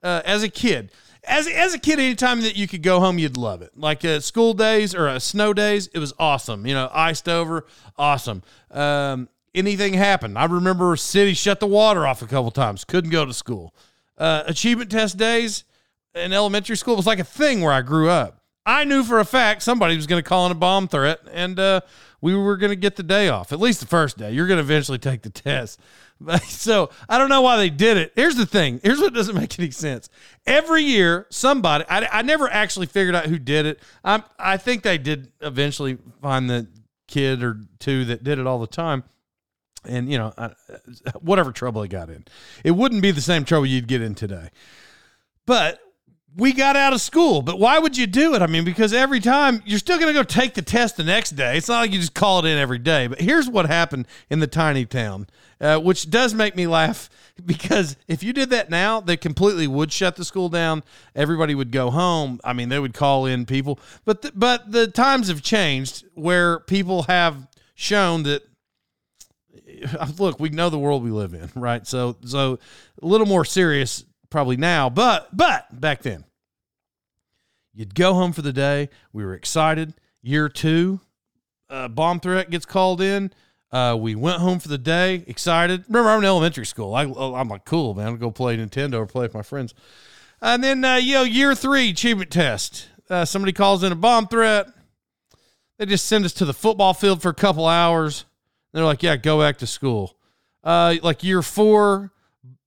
uh, 0.02 0.22
as 0.24 0.42
a 0.42 0.48
kid, 0.48 0.90
as 1.26 1.48
as 1.48 1.74
a 1.74 1.78
kid, 1.78 1.98
anytime 1.98 2.42
that 2.42 2.56
you 2.56 2.68
could 2.68 2.82
go 2.82 3.00
home, 3.00 3.18
you'd 3.18 3.36
love 3.36 3.62
it. 3.62 3.76
Like 3.76 4.04
uh, 4.04 4.20
school 4.20 4.54
days 4.54 4.94
or 4.94 5.08
uh, 5.08 5.18
snow 5.18 5.52
days, 5.52 5.88
it 5.88 5.98
was 5.98 6.12
awesome. 6.18 6.66
You 6.66 6.74
know, 6.74 6.90
iced 6.92 7.28
over, 7.28 7.66
awesome. 7.96 8.42
Um, 8.70 9.28
anything 9.54 9.94
happened. 9.94 10.38
I 10.38 10.44
remember 10.44 10.94
city 10.96 11.34
shut 11.34 11.60
the 11.60 11.66
water 11.66 12.06
off 12.06 12.22
a 12.22 12.26
couple 12.26 12.50
times. 12.50 12.84
Couldn't 12.84 13.10
go 13.10 13.24
to 13.24 13.32
school. 13.32 13.74
Uh, 14.18 14.42
achievement 14.46 14.90
test 14.90 15.16
days 15.16 15.64
in 16.14 16.32
elementary 16.32 16.76
school 16.76 16.96
was 16.96 17.06
like 17.06 17.18
a 17.18 17.24
thing 17.24 17.60
where 17.60 17.72
I 17.72 17.82
grew 17.82 18.08
up. 18.08 18.40
I 18.66 18.85
knew 18.85 19.04
for 19.04 19.21
a 19.21 19.25
fact 19.25 19.62
somebody 19.62 19.97
was 19.97 20.06
going 20.06 20.23
to 20.23 20.28
call 20.28 20.47
in 20.47 20.52
a 20.52 20.54
bomb 20.54 20.88
threat, 20.88 21.21
and 21.30 21.59
uh, 21.59 21.80
we 22.21 22.35
were 22.35 22.56
going 22.56 22.71
to 22.71 22.76
get 22.76 22.97
the 22.97 23.02
day 23.02 23.28
off. 23.28 23.52
At 23.52 23.61
least 23.61 23.80
the 23.80 23.87
first 23.87 24.16
day. 24.16 24.33
You're 24.33 24.47
going 24.47 24.59
to 24.59 24.62
eventually 24.62 24.99
take 24.99 25.23
the 25.23 25.30
test. 25.30 25.80
So 26.49 26.90
I 27.09 27.18
don't 27.18 27.28
know 27.28 27.42
why 27.42 27.59
they 27.59 27.68
did 27.68 27.99
it. 27.99 28.12
Here's 28.14 28.37
the 28.37 28.47
thing. 28.47 28.80
Here's 28.83 29.00
what 29.00 29.12
doesn't 29.12 29.35
make 29.35 29.59
any 29.59 29.73
sense. 29.73 30.09
Every 30.47 30.83
year, 30.83 31.26
somebody. 31.28 31.85
I, 31.87 32.06
I 32.06 32.23
never 32.23 32.49
actually 32.49 32.87
figured 32.87 33.14
out 33.14 33.26
who 33.26 33.38
did 33.38 33.66
it. 33.66 33.80
I 34.04 34.23
I 34.38 34.56
think 34.56 34.85
they 34.85 34.97
did 34.97 35.33
eventually 35.42 35.99
find 36.23 36.49
the 36.49 36.68
kid 37.09 37.42
or 37.42 37.59
two 37.78 38.06
that 38.06 38.25
did 38.25 38.38
it 38.38 38.47
all 38.47 38.59
the 38.59 38.66
time 38.66 39.04
and 39.85 40.11
you 40.11 40.18
know 40.18 40.33
whatever 41.21 41.52
trouble 41.52 41.83
they 41.83 41.88
got 41.88 42.09
in 42.09 42.25
it 42.64 42.71
wouldn't 42.71 43.02
be 43.02 43.11
the 43.11 43.21
same 43.21 43.44
trouble 43.44 43.66
you'd 43.66 43.87
get 43.87 44.00
in 44.00 44.14
today 44.14 44.49
but 45.47 45.78
we 46.36 46.52
got 46.52 46.76
out 46.76 46.92
of 46.92 47.00
school 47.00 47.42
but 47.42 47.58
why 47.58 47.78
would 47.78 47.96
you 47.96 48.06
do 48.06 48.34
it? 48.34 48.42
I 48.42 48.46
mean 48.46 48.64
because 48.64 48.92
every 48.92 49.20
time 49.20 49.62
you're 49.64 49.78
still 49.78 49.98
going 49.98 50.12
to 50.12 50.18
go 50.18 50.22
take 50.22 50.54
the 50.54 50.62
test 50.62 50.96
the 50.96 51.04
next 51.04 51.30
day. 51.30 51.56
It's 51.56 51.68
not 51.68 51.80
like 51.80 51.92
you 51.92 51.98
just 51.98 52.14
call 52.14 52.40
it 52.40 52.48
in 52.48 52.58
every 52.58 52.78
day 52.78 53.06
but 53.06 53.20
here's 53.20 53.48
what 53.48 53.66
happened 53.66 54.06
in 54.30 54.40
the 54.40 54.46
tiny 54.46 54.84
town 54.84 55.26
uh, 55.60 55.78
which 55.78 56.10
does 56.10 56.34
make 56.34 56.56
me 56.56 56.66
laugh 56.66 57.08
because 57.46 57.96
if 58.08 58.22
you 58.22 58.32
did 58.32 58.50
that 58.50 58.70
now 58.70 59.00
they 59.00 59.16
completely 59.16 59.66
would 59.66 59.92
shut 59.92 60.16
the 60.16 60.24
school 60.24 60.48
down. 60.48 60.82
Everybody 61.14 61.54
would 61.54 61.70
go 61.70 61.90
home. 61.90 62.40
I 62.44 62.52
mean 62.52 62.68
they 62.68 62.78
would 62.78 62.94
call 62.94 63.26
in 63.26 63.46
people. 63.46 63.78
But 64.04 64.22
the, 64.22 64.32
but 64.34 64.72
the 64.72 64.88
times 64.88 65.28
have 65.28 65.42
changed 65.42 66.04
where 66.14 66.60
people 66.60 67.04
have 67.04 67.46
shown 67.74 68.24
that 68.24 68.42
look, 70.18 70.40
we 70.40 70.48
know 70.50 70.70
the 70.70 70.78
world 70.78 71.02
we 71.02 71.10
live 71.10 71.34
in, 71.34 71.50
right? 71.54 71.86
So 71.86 72.16
so 72.24 72.58
a 73.02 73.06
little 73.06 73.26
more 73.26 73.44
serious 73.44 74.04
probably 74.34 74.56
now, 74.56 74.90
but 74.90 75.28
but 75.32 75.80
back 75.80 76.02
then. 76.02 76.24
You'd 77.72 77.94
go 77.94 78.14
home 78.14 78.32
for 78.32 78.42
the 78.42 78.52
day. 78.52 78.88
We 79.12 79.24
were 79.24 79.32
excited. 79.32 79.94
Year 80.22 80.48
two, 80.48 80.98
uh, 81.70 81.86
bomb 81.86 82.18
threat 82.18 82.50
gets 82.50 82.66
called 82.66 83.00
in. 83.00 83.32
Uh, 83.70 83.96
we 83.96 84.16
went 84.16 84.40
home 84.40 84.58
for 84.58 84.66
the 84.66 84.76
day, 84.76 85.22
excited. 85.28 85.84
Remember, 85.86 86.10
I'm 86.10 86.18
in 86.18 86.24
elementary 86.24 86.66
school. 86.66 86.96
I, 86.96 87.02
I'm 87.02 87.48
like, 87.48 87.64
cool, 87.64 87.94
man. 87.94 88.08
I'll 88.08 88.16
go 88.16 88.32
play 88.32 88.56
Nintendo 88.56 88.94
or 88.94 89.06
play 89.06 89.22
with 89.22 89.34
my 89.34 89.42
friends. 89.42 89.72
And 90.42 90.64
then, 90.64 90.84
uh, 90.84 90.96
you 90.96 91.14
know, 91.14 91.22
year 91.22 91.54
three 91.54 91.90
achievement 91.90 92.32
test. 92.32 92.88
Uh, 93.08 93.24
somebody 93.24 93.52
calls 93.52 93.84
in 93.84 93.92
a 93.92 93.96
bomb 93.96 94.26
threat. 94.26 94.66
They 95.78 95.86
just 95.86 96.06
send 96.06 96.24
us 96.24 96.32
to 96.34 96.44
the 96.44 96.52
football 96.52 96.92
field 96.92 97.22
for 97.22 97.28
a 97.28 97.34
couple 97.34 97.66
hours. 97.66 98.24
They're 98.72 98.84
like, 98.84 99.04
yeah, 99.04 99.14
go 99.14 99.38
back 99.38 99.58
to 99.58 99.66
school. 99.68 100.16
Uh, 100.64 100.96
like 101.04 101.22
year 101.22 101.40
four 101.40 102.10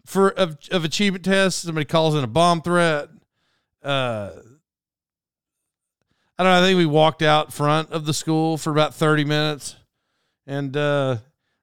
for 0.08 0.30
of, 0.30 0.58
of 0.72 0.86
achievement 0.86 1.26
tests, 1.26 1.64
somebody 1.64 1.86
calls 1.86 2.16
in 2.16 2.24
a 2.24 2.28
bomb 2.28 2.62
threat. 2.62 3.10
Uh, 3.84 4.32
I 6.40 6.44
don't 6.44 6.52
know. 6.52 6.60
I 6.60 6.62
think 6.62 6.78
we 6.78 6.86
walked 6.86 7.22
out 7.22 7.52
front 7.52 7.92
of 7.92 8.06
the 8.06 8.14
school 8.14 8.58
for 8.58 8.72
about 8.72 8.96
30 8.96 9.26
minutes. 9.26 9.76
And 10.46 10.76
uh, 10.78 11.18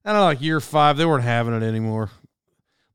I 0.05 0.13
don't 0.13 0.21
know, 0.21 0.27
like 0.27 0.43
year 0.43 0.61
five, 0.61 0.99
they 0.99 1.07
weren't 1.07 1.25
having 1.25 1.55
it 1.55 1.63
anymore. 1.63 2.11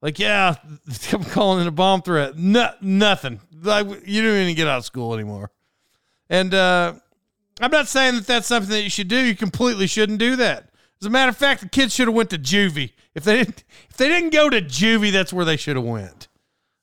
Like, 0.01 0.19
yeah, 0.19 0.55
I'm 1.13 1.23
calling 1.23 1.61
in 1.61 1.67
a 1.67 1.71
bomb 1.71 2.03
threat. 2.03 2.37
No, 2.37 2.69
nothing. 2.79 3.39
Like, 3.61 3.87
you 4.05 4.21
don't 4.21 4.37
even 4.37 4.55
get 4.55 4.67
out 4.67 4.77
of 4.77 4.85
school 4.85 5.15
anymore. 5.15 5.51
And 6.29 6.53
uh, 6.53 6.93
I'm 7.59 7.71
not 7.71 7.87
saying 7.87 8.15
that 8.15 8.27
that's 8.27 8.47
something 8.47 8.69
that 8.69 8.83
you 8.83 8.89
should 8.89 9.07
do. 9.07 9.17
You 9.17 9.35
completely 9.35 9.87
shouldn't 9.87 10.19
do 10.19 10.35
that. 10.35 10.68
As 11.01 11.07
a 11.07 11.09
matter 11.09 11.29
of 11.29 11.37
fact, 11.37 11.61
the 11.61 11.69
kids 11.69 11.93
should 11.93 12.07
have 12.07 12.15
went 12.15 12.29
to 12.31 12.37
juvie. 12.37 12.91
If 13.15 13.23
they 13.23 13.37
didn't, 13.37 13.63
if 13.89 13.97
they 13.97 14.07
didn't 14.07 14.31
go 14.31 14.49
to 14.49 14.61
juvie, 14.61 15.11
that's 15.11 15.33
where 15.33 15.45
they 15.45 15.57
should 15.57 15.75
have 15.75 15.85
went. 15.85 16.27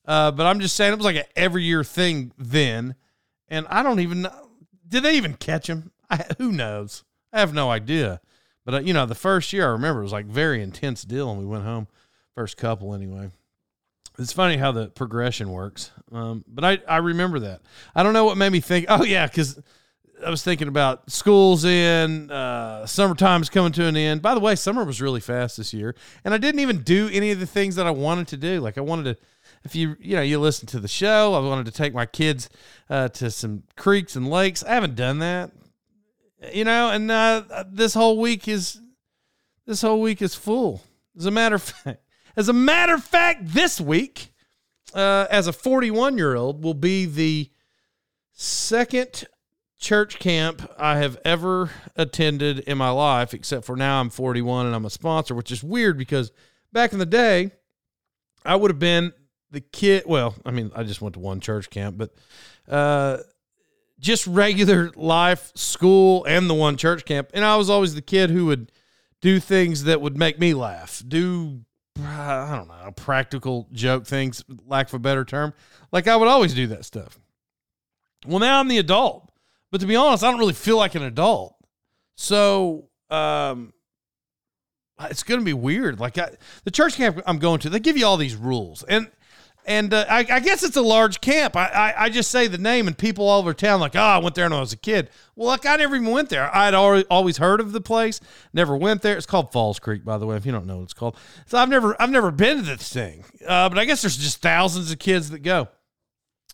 Uh, 0.06 0.30
but 0.30 0.46
I'm 0.46 0.60
just 0.60 0.76
saying 0.76 0.92
it 0.92 0.96
was 0.96 1.04
like 1.04 1.16
an 1.16 1.24
every 1.34 1.64
year 1.64 1.84
thing 1.84 2.32
then, 2.38 2.94
and 3.48 3.66
I 3.68 3.82
don't 3.82 4.00
even 4.00 4.22
know. 4.22 4.50
Did 4.88 5.02
they 5.02 5.16
even 5.16 5.34
catch 5.34 5.68
him? 5.68 5.90
I, 6.10 6.24
who 6.38 6.52
knows? 6.52 7.04
I 7.32 7.40
have 7.40 7.52
no 7.52 7.70
idea. 7.70 8.20
But 8.64 8.74
uh, 8.74 8.80
you 8.80 8.94
know, 8.94 9.06
the 9.06 9.14
first 9.14 9.52
year 9.52 9.66
I 9.66 9.72
remember 9.72 10.00
it 10.00 10.04
was 10.04 10.12
like 10.12 10.26
very 10.26 10.62
intense 10.62 11.02
deal, 11.02 11.30
and 11.30 11.38
we 11.38 11.46
went 11.46 11.64
home 11.64 11.88
first 12.34 12.56
couple 12.56 12.94
anyway. 12.94 13.30
It's 14.18 14.32
funny 14.32 14.56
how 14.56 14.72
the 14.72 14.88
progression 14.88 15.50
works. 15.50 15.90
Um, 16.10 16.44
but 16.48 16.64
I, 16.64 16.78
I 16.88 16.98
remember 16.98 17.40
that. 17.40 17.60
I 17.94 18.02
don't 18.02 18.14
know 18.14 18.24
what 18.24 18.38
made 18.38 18.52
me 18.52 18.60
think. 18.60 18.86
Oh 18.88 19.04
yeah, 19.04 19.26
because 19.26 19.60
I 20.24 20.30
was 20.30 20.42
thinking 20.42 20.68
about 20.68 21.10
schools 21.10 21.64
in, 21.64 22.30
uh, 22.30 22.86
summertime's 22.86 23.50
coming 23.50 23.72
to 23.72 23.84
an 23.84 23.96
end. 23.96 24.22
By 24.22 24.34
the 24.34 24.40
way, 24.40 24.54
summer 24.54 24.84
was 24.84 25.00
really 25.00 25.20
fast 25.20 25.56
this 25.56 25.74
year, 25.74 25.94
and 26.24 26.32
I 26.32 26.38
didn't 26.38 26.60
even 26.60 26.82
do 26.82 27.08
any 27.12 27.32
of 27.32 27.40
the 27.40 27.46
things 27.46 27.76
that 27.76 27.86
I 27.86 27.90
wanted 27.90 28.28
to 28.28 28.36
do. 28.36 28.60
Like 28.60 28.78
I 28.78 28.80
wanted 28.80 29.16
to, 29.16 29.22
if 29.64 29.74
you 29.74 29.96
you 30.00 30.16
know 30.16 30.22
you 30.22 30.38
listen 30.38 30.66
to 30.68 30.80
the 30.80 30.88
show, 30.88 31.34
I 31.34 31.40
wanted 31.40 31.66
to 31.66 31.72
take 31.72 31.92
my 31.92 32.06
kids 32.06 32.48
uh, 32.88 33.08
to 33.08 33.30
some 33.30 33.64
creeks 33.76 34.16
and 34.16 34.28
lakes. 34.28 34.64
I 34.64 34.74
haven't 34.74 34.94
done 34.94 35.18
that, 35.18 35.50
you 36.52 36.64
know, 36.64 36.90
and 36.90 37.10
uh, 37.10 37.64
this 37.70 37.94
whole 37.94 38.18
week 38.18 38.48
is 38.48 38.80
this 39.66 39.82
whole 39.82 40.00
week 40.00 40.22
is 40.22 40.34
full. 40.34 40.82
As 41.16 41.26
a 41.26 41.30
matter 41.30 41.56
of 41.56 41.62
fact, 41.62 42.00
as 42.36 42.48
a 42.48 42.54
matter 42.54 42.94
of 42.94 43.04
fact, 43.04 43.42
this 43.44 43.80
week, 43.80 44.32
uh, 44.94 45.26
as 45.30 45.46
a 45.46 45.52
41 45.52 46.16
year 46.16 46.36
old, 46.36 46.62
will 46.62 46.74
be 46.74 47.04
the 47.04 47.50
second 48.32 49.26
church 49.78 50.18
camp 50.18 50.68
I 50.78 50.98
have 50.98 51.18
ever 51.24 51.70
attended 51.94 52.60
in 52.60 52.78
my 52.78 52.90
life, 52.90 53.34
except 53.34 53.64
for 53.64 53.76
now 53.76 54.00
I'm 54.00 54.10
41 54.10 54.66
and 54.66 54.74
I'm 54.74 54.84
a 54.84 54.90
sponsor, 54.90 55.34
which 55.34 55.50
is 55.50 55.62
weird 55.62 55.98
because 55.98 56.32
back 56.72 56.92
in 56.92 56.98
the 56.98 57.06
day, 57.06 57.50
I 58.44 58.56
would 58.56 58.70
have 58.70 58.78
been 58.78 59.12
the 59.50 59.60
kid. 59.60 60.04
Well, 60.06 60.34
I 60.44 60.50
mean, 60.50 60.70
I 60.74 60.82
just 60.82 61.02
went 61.02 61.14
to 61.14 61.20
one 61.20 61.40
church 61.40 61.70
camp, 61.70 61.98
but 61.98 62.14
uh, 62.68 63.18
just 63.98 64.26
regular 64.26 64.90
life, 64.94 65.52
school, 65.54 66.24
and 66.24 66.48
the 66.48 66.54
one 66.54 66.76
church 66.76 67.04
camp. 67.04 67.30
And 67.34 67.44
I 67.44 67.56
was 67.56 67.70
always 67.70 67.94
the 67.94 68.02
kid 68.02 68.30
who 68.30 68.46
would 68.46 68.72
do 69.20 69.40
things 69.40 69.84
that 69.84 70.00
would 70.00 70.16
make 70.16 70.38
me 70.38 70.54
laugh, 70.54 71.02
do 71.06 71.62
I 71.98 72.54
don't 72.54 72.68
know, 72.68 72.92
practical 72.92 73.68
joke 73.72 74.06
things, 74.06 74.44
lack 74.66 74.88
of 74.88 74.94
a 74.94 74.98
better 74.98 75.24
term. 75.24 75.54
Like 75.92 76.06
I 76.06 76.16
would 76.16 76.28
always 76.28 76.54
do 76.54 76.66
that 76.68 76.84
stuff. 76.84 77.18
Well, 78.26 78.38
now 78.38 78.60
I'm 78.60 78.68
the 78.68 78.78
adult 78.78 79.25
but 79.70 79.80
to 79.80 79.86
be 79.86 79.96
honest, 79.96 80.24
I 80.24 80.30
don't 80.30 80.38
really 80.38 80.52
feel 80.52 80.76
like 80.76 80.94
an 80.94 81.02
adult. 81.02 81.56
So 82.16 82.88
um, 83.10 83.72
it's 85.00 85.22
going 85.22 85.40
to 85.40 85.44
be 85.44 85.52
weird. 85.52 86.00
Like 86.00 86.18
I, 86.18 86.30
the 86.64 86.70
church 86.70 86.96
camp 86.96 87.20
I'm 87.26 87.38
going 87.38 87.60
to, 87.60 87.70
they 87.70 87.80
give 87.80 87.96
you 87.96 88.06
all 88.06 88.16
these 88.16 88.36
rules, 88.36 88.82
and 88.84 89.10
and 89.66 89.92
uh, 89.92 90.06
I, 90.08 90.18
I, 90.18 90.40
guess 90.40 90.62
it's 90.62 90.76
a 90.76 90.82
large 90.82 91.20
camp. 91.20 91.56
I, 91.56 91.66
I, 91.66 92.04
I 92.04 92.08
just 92.08 92.30
say 92.30 92.46
the 92.46 92.56
name, 92.56 92.86
and 92.86 92.96
people 92.96 93.26
all 93.28 93.40
over 93.40 93.52
town 93.52 93.80
like, 93.80 93.96
oh, 93.96 94.00
I 94.00 94.18
went 94.18 94.36
there 94.36 94.44
when 94.44 94.52
I 94.52 94.60
was 94.60 94.72
a 94.72 94.76
kid. 94.76 95.10
Well, 95.34 95.48
like 95.48 95.66
I 95.66 95.74
never 95.76 95.96
even 95.96 96.10
went 96.12 96.28
there. 96.28 96.54
I'd 96.54 96.72
already, 96.72 97.04
always 97.10 97.38
heard 97.38 97.58
of 97.58 97.72
the 97.72 97.80
place, 97.80 98.20
never 98.52 98.76
went 98.76 99.02
there. 99.02 99.16
It's 99.16 99.26
called 99.26 99.52
Falls 99.52 99.80
Creek, 99.80 100.04
by 100.04 100.18
the 100.18 100.26
way, 100.26 100.36
if 100.36 100.46
you 100.46 100.52
don't 100.52 100.66
know 100.66 100.76
what 100.76 100.84
it's 100.84 100.94
called. 100.94 101.16
So 101.46 101.58
I've 101.58 101.68
never 101.68 102.00
I've 102.00 102.10
never 102.10 102.30
been 102.30 102.58
to 102.58 102.62
this 102.62 102.92
thing, 102.92 103.24
uh, 103.46 103.68
but 103.68 103.78
I 103.78 103.84
guess 103.84 104.02
there's 104.02 104.16
just 104.16 104.40
thousands 104.40 104.92
of 104.92 105.00
kids 105.00 105.30
that 105.30 105.40
go, 105.40 105.68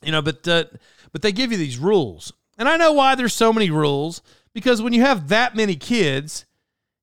you 0.03 0.11
know. 0.11 0.23
But 0.23 0.49
uh, 0.49 0.65
but 1.13 1.21
they 1.21 1.33
give 1.33 1.53
you 1.53 1.59
these 1.59 1.79
rules, 1.79 2.33
and 2.63 2.69
I 2.69 2.77
know 2.77 2.93
why 2.93 3.17
there's 3.17 3.35
so 3.35 3.53
many 3.53 3.71
rules 3.71 4.23
because 4.55 4.81
when 4.81 4.93
you 4.93 5.01
have 5.01 5.31
that 5.31 5.57
many 5.57 5.75
kids, 5.75 6.47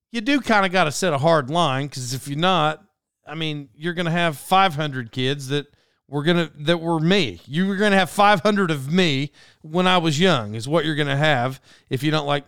you 0.09 0.21
do 0.21 0.39
kind 0.39 0.65
of 0.65 0.71
got 0.71 0.85
to 0.85 0.91
set 0.93 1.11
a 1.11 1.17
hard 1.17 1.49
line 1.49 1.87
because 1.87 2.13
if 2.13 2.29
you're 2.29 2.39
not, 2.39 2.81
I 3.27 3.35
mean, 3.35 3.67
you're 3.75 3.93
going 3.93 4.05
to 4.05 4.11
have 4.11 4.37
500 4.37 5.11
kids 5.11 5.49
that 5.49 5.67
were 6.07 6.23
going 6.23 6.37
to 6.47 6.53
that 6.63 6.77
were 6.77 7.01
me. 7.01 7.41
You 7.45 7.67
were 7.67 7.75
going 7.75 7.91
to 7.91 7.97
have 7.97 8.09
500 8.09 8.71
of 8.71 8.89
me 8.89 9.33
when 9.61 9.85
I 9.85 9.97
was 9.97 10.17
young 10.17 10.55
is 10.55 10.65
what 10.65 10.85
you're 10.85 10.95
going 10.95 11.09
to 11.09 11.17
have 11.17 11.59
if 11.89 12.03
you 12.03 12.09
don't 12.09 12.25
like 12.25 12.45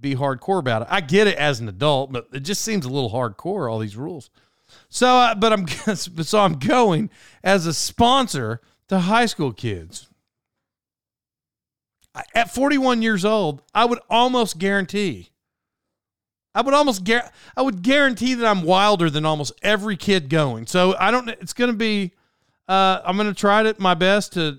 be 0.00 0.16
hardcore 0.16 0.58
about 0.58 0.82
it. 0.82 0.88
I 0.90 1.02
get 1.02 1.28
it 1.28 1.38
as 1.38 1.60
an 1.60 1.68
adult, 1.68 2.10
but 2.10 2.26
it 2.32 2.40
just 2.40 2.62
seems 2.62 2.84
a 2.84 2.90
little 2.90 3.12
hardcore 3.12 3.70
all 3.70 3.78
these 3.78 3.96
rules. 3.96 4.28
So, 4.88 5.06
uh, 5.06 5.36
but 5.36 5.52
I'm 5.52 5.68
so 5.94 6.40
I'm 6.40 6.54
going 6.54 7.10
as 7.44 7.66
a 7.66 7.72
sponsor 7.72 8.60
to 8.88 8.98
high 8.98 9.26
school 9.26 9.52
kids 9.52 10.08
at 12.34 12.52
41 12.52 13.02
years 13.02 13.24
old, 13.24 13.62
I 13.74 13.84
would 13.84 14.00
almost 14.08 14.58
guarantee. 14.58 15.30
I 16.54 16.62
would 16.62 16.74
almost 16.74 17.04
gar- 17.04 17.30
I 17.56 17.62
would 17.62 17.82
guarantee 17.82 18.34
that 18.34 18.46
I'm 18.46 18.62
wilder 18.62 19.08
than 19.08 19.24
almost 19.24 19.52
every 19.62 19.96
kid 19.96 20.28
going. 20.28 20.66
So 20.66 20.96
I 20.98 21.10
don't. 21.10 21.28
It's 21.28 21.52
going 21.52 21.70
to 21.70 21.76
be. 21.76 22.12
Uh, 22.68 23.00
I'm 23.04 23.16
going 23.16 23.28
to 23.28 23.34
try 23.34 23.62
to 23.62 23.74
my 23.78 23.94
best 23.94 24.32
to 24.32 24.58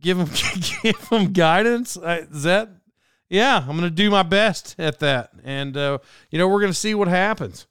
give 0.00 0.18
them 0.18 0.28
give 0.82 1.08
them 1.08 1.32
guidance. 1.32 1.96
is 1.96 2.42
that? 2.42 2.70
Yeah, 3.30 3.58
I'm 3.58 3.76
going 3.76 3.82
to 3.82 3.90
do 3.90 4.10
my 4.10 4.22
best 4.22 4.76
at 4.78 4.98
that, 5.00 5.30
and 5.42 5.76
uh, 5.76 5.98
you 6.30 6.38
know 6.38 6.48
we're 6.48 6.60
going 6.60 6.72
to 6.72 6.78
see 6.78 6.94
what 6.94 7.08
happens. 7.08 7.66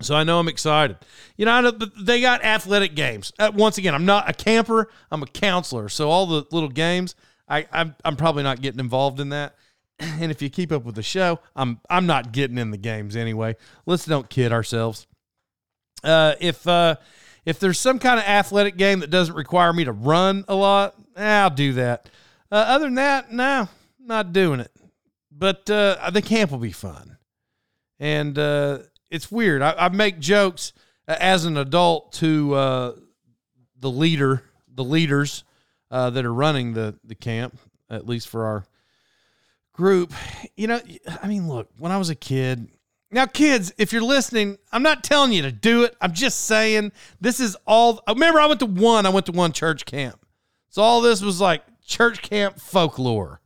So 0.00 0.14
I 0.14 0.24
know 0.24 0.40
I'm 0.40 0.48
excited. 0.48 0.96
You 1.36 1.46
know, 1.46 1.70
they 1.70 2.20
got 2.20 2.44
athletic 2.44 2.94
games. 2.94 3.32
Uh, 3.38 3.52
once 3.54 3.78
again, 3.78 3.94
I'm 3.94 4.04
not 4.04 4.28
a 4.28 4.32
camper. 4.32 4.90
I'm 5.10 5.22
a 5.22 5.26
counselor. 5.26 5.88
So 5.88 6.10
all 6.10 6.26
the 6.26 6.44
little 6.50 6.68
games, 6.68 7.14
I, 7.52 7.66
I'm, 7.70 7.94
I'm 8.02 8.16
probably 8.16 8.42
not 8.42 8.62
getting 8.62 8.80
involved 8.80 9.20
in 9.20 9.28
that. 9.30 9.54
And 10.00 10.32
if 10.32 10.42
you 10.42 10.48
keep 10.48 10.72
up 10.72 10.84
with 10.84 10.96
the 10.96 11.02
show, 11.02 11.38
I'm 11.54 11.78
I'm 11.88 12.06
not 12.06 12.32
getting 12.32 12.58
in 12.58 12.72
the 12.72 12.76
games 12.76 13.14
anyway. 13.14 13.54
Let's 13.86 14.04
don't 14.04 14.28
kid 14.28 14.50
ourselves. 14.50 15.06
Uh, 16.02 16.34
if 16.40 16.66
uh, 16.66 16.96
if 17.44 17.60
there's 17.60 17.78
some 17.78 18.00
kind 18.00 18.18
of 18.18 18.26
athletic 18.26 18.76
game 18.76 19.00
that 19.00 19.10
doesn't 19.10 19.36
require 19.36 19.72
me 19.72 19.84
to 19.84 19.92
run 19.92 20.44
a 20.48 20.56
lot, 20.56 20.96
eh, 21.16 21.42
I'll 21.42 21.50
do 21.50 21.74
that. 21.74 22.08
Uh, 22.50 22.56
other 22.56 22.86
than 22.86 22.96
that, 22.96 23.30
no, 23.30 23.68
not 24.00 24.32
doing 24.32 24.58
it. 24.58 24.72
But 25.30 25.70
uh, 25.70 26.10
the 26.10 26.22
camp 26.22 26.50
will 26.50 26.58
be 26.58 26.72
fun, 26.72 27.16
and 28.00 28.36
uh, 28.36 28.78
it's 29.08 29.30
weird. 29.30 29.62
I, 29.62 29.74
I 29.78 29.88
make 29.90 30.18
jokes 30.18 30.72
uh, 31.06 31.16
as 31.20 31.44
an 31.44 31.56
adult 31.56 32.12
to 32.14 32.54
uh, 32.54 32.92
the 33.78 33.90
leader, 33.90 34.42
the 34.68 34.84
leaders 34.84 35.44
uh, 35.92 36.10
that 36.10 36.24
are 36.24 36.34
running 36.34 36.72
the 36.72 36.98
the 37.04 37.14
camp, 37.14 37.56
at 37.88 38.08
least 38.08 38.28
for 38.28 38.44
our 38.46 38.64
group. 39.72 40.12
You 40.56 40.66
know, 40.66 40.80
I 41.22 41.28
mean, 41.28 41.48
look, 41.48 41.68
when 41.78 41.92
I 41.92 41.98
was 41.98 42.10
a 42.10 42.16
kid, 42.16 42.68
now, 43.14 43.26
kids, 43.26 43.74
if 43.76 43.92
you're 43.92 44.02
listening, 44.02 44.56
I'm 44.72 44.82
not 44.82 45.04
telling 45.04 45.32
you 45.32 45.42
to 45.42 45.52
do 45.52 45.84
it. 45.84 45.94
I'm 46.00 46.14
just 46.14 46.46
saying 46.46 46.92
this 47.20 47.40
is 47.40 47.56
all. 47.66 48.02
Remember, 48.08 48.40
I 48.40 48.46
went 48.46 48.60
to 48.60 48.66
one. 48.66 49.04
I 49.04 49.10
went 49.10 49.26
to 49.26 49.32
one 49.32 49.52
church 49.52 49.84
camp. 49.84 50.24
So 50.70 50.80
all 50.80 51.02
this 51.02 51.20
was 51.20 51.38
like 51.38 51.62
church 51.84 52.22
camp 52.22 52.58
folklore. 52.58 53.42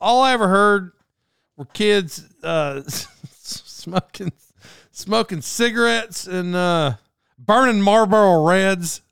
All 0.00 0.22
I 0.22 0.32
ever 0.32 0.48
heard 0.48 0.90
were 1.56 1.66
kids 1.66 2.28
uh, 2.42 2.82
smoking 2.88 4.32
smoking 4.90 5.40
cigarettes 5.40 6.26
and 6.26 6.56
uh, 6.56 6.94
burning 7.38 7.80
Marlboro 7.80 8.44
Reds, 8.44 9.02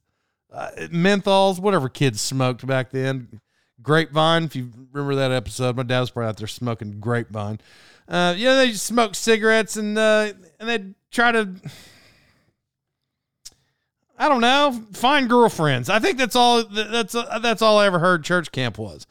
uh, 0.56 0.70
menthols, 0.88 1.60
whatever 1.60 1.88
kids 1.88 2.20
smoked 2.20 2.66
back 2.66 2.90
then. 2.90 3.40
Grapevine, 3.82 4.44
if 4.44 4.56
you 4.56 4.70
remember 4.90 5.16
that 5.16 5.30
episode, 5.30 5.76
my 5.76 5.82
dad 5.82 6.00
was 6.00 6.10
probably 6.10 6.30
out 6.30 6.38
there 6.38 6.46
smoking 6.46 6.98
grapevine. 6.98 7.60
Uh, 8.08 8.34
you 8.36 8.46
know, 8.46 8.56
they 8.56 8.72
smoke 8.72 9.14
cigarettes 9.14 9.76
and 9.76 9.98
uh, 9.98 10.32
and 10.58 10.68
they 10.68 10.94
try 11.10 11.32
to. 11.32 11.54
I 14.18 14.30
don't 14.30 14.40
know. 14.40 14.82
Find 14.94 15.28
girlfriends. 15.28 15.90
I 15.90 15.98
think 15.98 16.16
that's 16.16 16.34
all. 16.34 16.64
That's 16.64 17.12
that's 17.12 17.60
all 17.60 17.78
I 17.78 17.86
ever 17.86 17.98
heard 17.98 18.24
church 18.24 18.50
camp 18.50 18.78
was. 18.78 19.06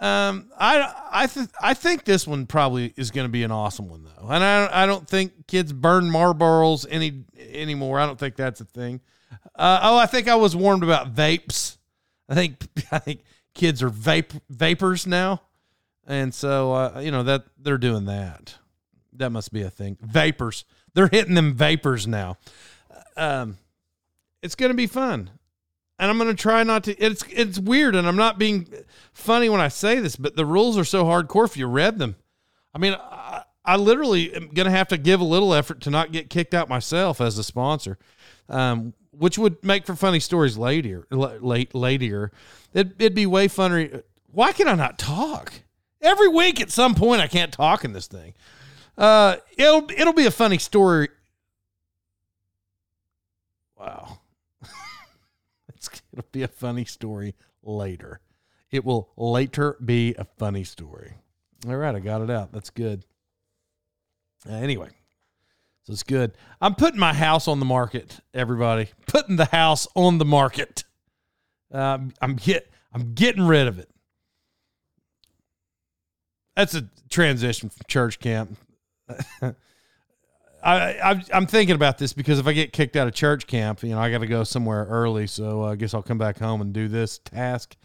Um, 0.00 0.50
I 0.58 0.92
I 1.12 1.26
th- 1.28 1.48
I 1.62 1.74
think 1.74 2.04
this 2.04 2.26
one 2.26 2.46
probably 2.46 2.92
is 2.96 3.12
going 3.12 3.26
to 3.26 3.32
be 3.32 3.44
an 3.44 3.52
awesome 3.52 3.88
one 3.88 4.04
though, 4.04 4.28
and 4.28 4.42
I 4.42 4.82
I 4.82 4.86
don't 4.86 5.08
think 5.08 5.46
kids 5.46 5.72
burn 5.72 6.06
Marlboros 6.06 6.84
any 6.90 7.24
anymore. 7.38 8.00
I 8.00 8.06
don't 8.06 8.18
think 8.18 8.34
that's 8.34 8.60
a 8.60 8.64
thing. 8.64 9.00
Uh, 9.54 9.80
oh, 9.82 9.98
I 9.98 10.06
think 10.06 10.28
I 10.28 10.34
was 10.34 10.56
warned 10.56 10.82
about 10.82 11.14
vapes. 11.14 11.76
I 12.28 12.34
think 12.34 12.56
I 12.92 12.98
think 12.98 13.20
kids 13.54 13.82
are 13.82 13.90
vape 13.90 14.40
vapors 14.48 15.06
now, 15.06 15.42
and 16.06 16.34
so 16.34 16.72
uh, 16.72 17.00
you 17.02 17.10
know 17.10 17.22
that 17.22 17.44
they're 17.58 17.78
doing 17.78 18.06
that. 18.06 18.56
That 19.12 19.30
must 19.30 19.52
be 19.52 19.62
a 19.62 19.70
thing. 19.70 19.96
Vapors. 20.00 20.64
They're 20.94 21.08
hitting 21.08 21.34
them 21.34 21.54
vapors 21.54 22.06
now. 22.06 22.36
Um, 23.16 23.58
it's 24.42 24.54
going 24.54 24.70
to 24.70 24.76
be 24.76 24.86
fun 24.86 25.30
and 25.98 26.10
I'm 26.10 26.18
going 26.18 26.34
to 26.34 26.40
try 26.40 26.62
not 26.62 26.84
to. 26.84 26.96
It's 26.96 27.24
it's 27.30 27.58
weird, 27.58 27.94
and 27.94 28.06
I'm 28.06 28.16
not 28.16 28.38
being 28.38 28.68
funny 29.12 29.48
when 29.48 29.60
I 29.60 29.68
say 29.68 30.00
this, 30.00 30.16
but 30.16 30.36
the 30.36 30.44
rules 30.44 30.76
are 30.76 30.84
so 30.84 31.04
hardcore. 31.04 31.44
If 31.44 31.56
you 31.56 31.66
read 31.66 31.98
them, 31.98 32.16
I 32.74 32.78
mean, 32.78 32.94
I, 32.94 33.44
I 33.64 33.76
literally 33.76 34.34
am 34.34 34.48
going 34.48 34.66
to 34.66 34.72
have 34.72 34.88
to 34.88 34.98
give 34.98 35.20
a 35.20 35.24
little 35.24 35.54
effort 35.54 35.80
to 35.82 35.90
not 35.90 36.12
get 36.12 36.30
kicked 36.30 36.52
out 36.52 36.68
myself 36.68 37.20
as 37.20 37.38
a 37.38 37.44
sponsor, 37.44 37.98
um, 38.48 38.92
which 39.18 39.38
would 39.38 39.62
make 39.64 39.86
for 39.86 39.94
funny 39.94 40.20
stories 40.20 40.56
later. 40.56 41.06
Late 41.10 41.74
later, 41.74 42.32
it, 42.72 42.92
it'd 42.98 43.14
be 43.14 43.26
way 43.26 43.48
funner. 43.48 44.02
Why 44.30 44.52
can 44.52 44.68
I 44.68 44.74
not 44.74 44.98
talk? 44.98 45.52
Every 46.00 46.28
week 46.28 46.60
at 46.60 46.70
some 46.70 46.94
point, 46.94 47.22
I 47.22 47.28
can't 47.28 47.52
talk 47.52 47.84
in 47.84 47.92
this 47.92 48.06
thing. 48.06 48.34
Uh, 48.96 49.36
it'll 49.56 49.90
it'll 49.96 50.12
be 50.12 50.26
a 50.26 50.30
funny 50.30 50.58
story. 50.58 51.08
Wow. 53.78 54.18
It'll 56.12 56.24
be 56.32 56.42
a 56.42 56.48
funny 56.48 56.84
story 56.84 57.34
later. 57.62 58.20
It 58.70 58.84
will 58.84 59.10
later 59.16 59.76
be 59.84 60.14
a 60.16 60.24
funny 60.24 60.64
story. 60.64 61.14
All 61.68 61.76
right, 61.76 61.94
I 61.94 61.98
got 61.98 62.22
it 62.22 62.30
out. 62.30 62.52
That's 62.52 62.70
good. 62.70 63.04
Uh, 64.48 64.54
anyway, 64.54 64.90
so 65.84 65.92
it's 65.92 66.02
good. 66.02 66.32
I'm 66.62 66.74
putting 66.74 66.98
my 66.98 67.12
house 67.12 67.46
on 67.46 67.58
the 67.58 67.66
market, 67.66 68.20
everybody. 68.32 68.88
Putting 69.06 69.36
the 69.36 69.44
house 69.44 69.86
on 69.94 70.16
the 70.16 70.24
market. 70.24 70.84
Uh, 71.72 71.98
I'm 72.22 72.36
get 72.36 72.70
I'm 72.92 73.12
getting 73.12 73.42
rid 73.42 73.66
of 73.66 73.78
it. 73.78 73.90
That's 76.56 76.74
a 76.74 76.88
transition 77.10 77.68
from 77.68 77.82
church 77.86 78.18
camp. 78.18 78.56
I, 79.42 79.52
I 80.62 81.22
am 81.32 81.46
thinking 81.46 81.74
about 81.74 81.98
this 81.98 82.14
because 82.14 82.38
if 82.38 82.46
I 82.46 82.54
get 82.54 82.72
kicked 82.72 82.96
out 82.96 83.06
of 83.06 83.12
church 83.12 83.46
camp, 83.46 83.82
you 83.82 83.90
know, 83.90 83.98
I 83.98 84.10
got 84.10 84.18
to 84.18 84.26
go 84.26 84.44
somewhere 84.44 84.86
early. 84.86 85.26
So 85.26 85.64
I 85.64 85.76
guess 85.76 85.92
I'll 85.92 86.02
come 86.02 86.16
back 86.16 86.38
home 86.38 86.62
and 86.62 86.72
do 86.72 86.88
this 86.88 87.18
task. 87.18 87.76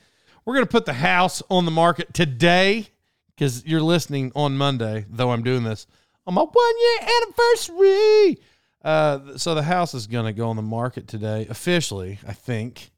We're 0.45 0.53
gonna 0.53 0.67
put 0.67 0.85
the 0.85 0.93
house 0.93 1.43
on 1.49 1.65
the 1.65 1.71
market 1.71 2.13
today 2.13 2.87
because 3.35 3.65
you're 3.65 3.81
listening 3.81 4.31
on 4.35 4.55
Monday, 4.55 5.05
though 5.09 5.31
I'm 5.31 5.43
doing 5.43 5.63
this 5.65 5.85
on 6.29 6.35
my 6.35 6.43
one 6.43 6.73
year 6.79 7.09
anniversary. 7.23 8.37
Uh, 8.83 9.37
so 9.37 9.55
the 9.55 9.63
house 9.63 9.95
is 9.95 10.05
gonna 10.05 10.31
go 10.31 10.49
on 10.49 10.55
the 10.55 10.61
market 10.61 11.07
today 11.07 11.47
officially, 11.49 12.19
I 12.25 12.33
think. 12.33 12.91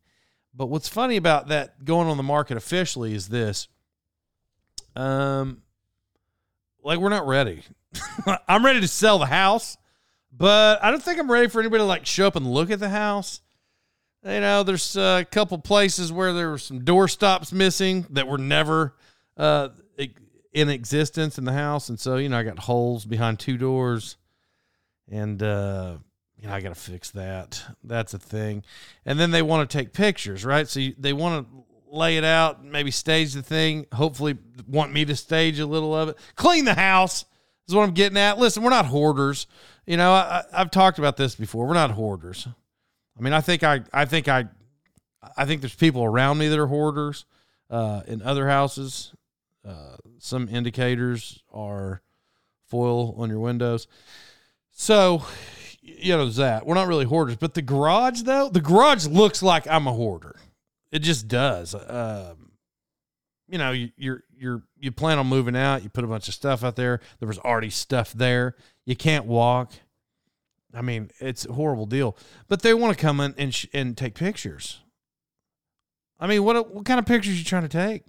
But 0.54 0.66
what's 0.66 0.90
funny 0.90 1.16
about 1.16 1.48
that 1.48 1.86
going 1.86 2.10
on 2.10 2.18
the 2.18 2.24
market 2.24 2.58
officially 2.58 3.16
is 3.16 3.30
this. 3.30 3.70
Um, 4.98 5.62
like 6.84 7.00
we're 7.00 7.10
not 7.10 7.26
ready. 7.26 7.64
I'm 8.50 8.66
ready 8.66 8.82
to 8.82 8.88
sell 8.88 9.18
the 9.18 9.26
house, 9.28 9.78
but 10.38 10.84
I 10.84 10.92
don't 10.92 11.02
think 11.02 11.18
I'm 11.18 11.32
ready 11.32 11.48
for 11.48 11.62
anybody 11.62 11.82
to 11.82 11.86
like 11.86 12.06
show 12.06 12.28
up 12.28 12.36
and 12.36 12.46
look 12.46 12.70
at 12.70 12.80
the 12.80 12.90
house. 12.90 13.40
You 14.26 14.42
know, 14.42 14.64
there's 14.64 14.98
a 14.98 15.26
couple 15.32 15.58
places 15.58 16.12
where 16.12 16.34
there 16.34 16.50
were 16.50 16.58
some 16.58 16.84
door 16.84 17.08
stops 17.08 17.54
missing 17.54 18.06
that 18.10 18.28
were 18.28 18.38
never 18.38 18.94
uh, 19.38 19.70
in 20.54 20.70
existence 20.70 21.38
in 21.38 21.46
the 21.46 21.54
house, 21.54 21.90
and 21.90 22.00
so 22.00 22.18
you 22.18 22.30
know 22.30 22.38
I 22.38 22.44
got 22.44 22.60
holes 22.60 23.06
behind 23.06 23.40
two 23.40 23.58
doors, 23.58 24.18
and 25.10 25.42
uh, 25.42 25.98
you 26.38 26.48
know 26.48 26.54
I 26.54 26.62
got 26.62 26.70
to 26.70 26.80
fix 26.80 27.12
that. 27.12 27.64
That's 27.84 28.14
a 28.14 28.20
thing. 28.20 28.64
And 29.06 29.20
then 29.20 29.32
they 29.32 29.42
want 29.42 29.70
to 29.70 29.78
take 29.78 29.94
pictures, 29.94 30.44
right? 30.44 30.68
So 30.68 30.80
you, 30.80 30.96
they 30.98 31.14
want 31.14 31.48
to 31.48 31.64
lay 31.92 32.18
it 32.18 32.24
out, 32.24 32.64
maybe 32.64 32.92
stage 32.92 33.34
the 33.34 33.42
thing. 33.42 33.86
Hopefully, 33.94 34.38
want 34.68 34.92
me 34.92 35.06
to 35.06 35.16
stage 35.16 35.60
a 35.60 35.66
little 35.66 35.96
of 35.96 36.10
it. 36.10 36.18
Clean 36.36 36.66
the 36.66 36.74
house 36.74 37.26
is 37.68 37.76
what 37.76 37.84
I'm 37.84 37.94
getting 37.94 38.18
at. 38.18 38.38
Listen, 38.38 38.64
we're 38.64 38.70
not 38.70 38.86
hoarders. 38.86 39.48
You 39.86 39.98
know, 39.98 40.12
I, 40.12 40.44
have 40.54 40.72
talked 40.72 41.00
about 41.00 41.18
this 41.18 41.36
before. 41.36 41.68
We're 41.68 41.74
not 41.74 41.92
hoarders. 41.92 42.48
I 43.18 43.22
mean, 43.22 43.34
I 43.34 43.42
think 43.42 43.64
I, 43.64 43.82
I 43.94 44.06
think 44.06 44.28
I, 44.28 44.46
I 45.38 45.46
think 45.46 45.62
there's 45.62 45.76
people 45.76 46.04
around 46.04 46.38
me 46.38 46.48
that 46.48 46.60
are 46.60 46.68
hoarders. 46.68 47.26
Uh, 47.70 48.02
in 48.06 48.22
other 48.22 48.50
houses, 48.50 49.14
uh, 49.68 49.98
some 50.18 50.48
indicators 50.50 51.44
are 51.54 52.02
foil 52.68 53.16
on 53.18 53.30
your 53.30 53.40
windows. 53.40 53.88
So, 54.72 55.24
you 55.82 56.16
know, 56.16 56.30
that 56.30 56.66
we're 56.66 56.76
not 56.76 56.88
really 56.88 57.06
hoarders. 57.06 57.36
But 57.36 57.54
the 57.54 57.62
garage, 57.62 58.22
though, 58.22 58.50
the 58.50 58.62
garage 58.62 59.06
looks 59.08 59.44
like 59.44 59.68
I'm 59.68 59.88
a 59.88 59.94
hoarder. 59.94 60.36
It 60.92 61.00
just 61.00 61.28
does. 61.28 61.76
Um, 61.76 62.52
you 63.48 63.58
know, 63.58 63.72
you, 63.72 63.92
you're 63.98 64.24
you're 64.36 64.64
you 64.80 64.92
plan 64.92 65.20
on 65.20 65.28
moving 65.28 65.56
out. 65.56 65.84
You 65.84 65.90
put 65.90 66.04
a 66.04 66.08
bunch 66.08 66.28
of 66.28 66.34
stuff 66.34 66.64
out 66.64 66.76
there. 66.76 67.02
There 67.20 67.28
was 67.28 67.38
already 67.40 67.70
stuff 67.70 68.14
there. 68.14 68.56
You 68.86 68.96
can't 68.96 69.26
walk. 69.26 69.74
I 70.74 70.82
mean, 70.82 71.12
it's 71.20 71.46
a 71.46 71.54
horrible 71.54 71.86
deal. 71.86 72.18
But 72.48 72.62
they 72.62 72.74
want 72.74 72.98
to 72.98 73.02
come 73.02 73.20
in 73.20 73.36
and 73.38 73.54
sh- 73.54 73.68
and 73.74 73.98
take 73.98 74.16
pictures. 74.16 74.80
I 76.20 76.28
mean, 76.28 76.44
what 76.44 76.74
what 76.74 76.86
kind 76.86 77.00
of 77.00 77.06
pictures 77.06 77.38
you 77.38 77.44
trying 77.44 77.64
to 77.64 77.70
take? 77.70 78.04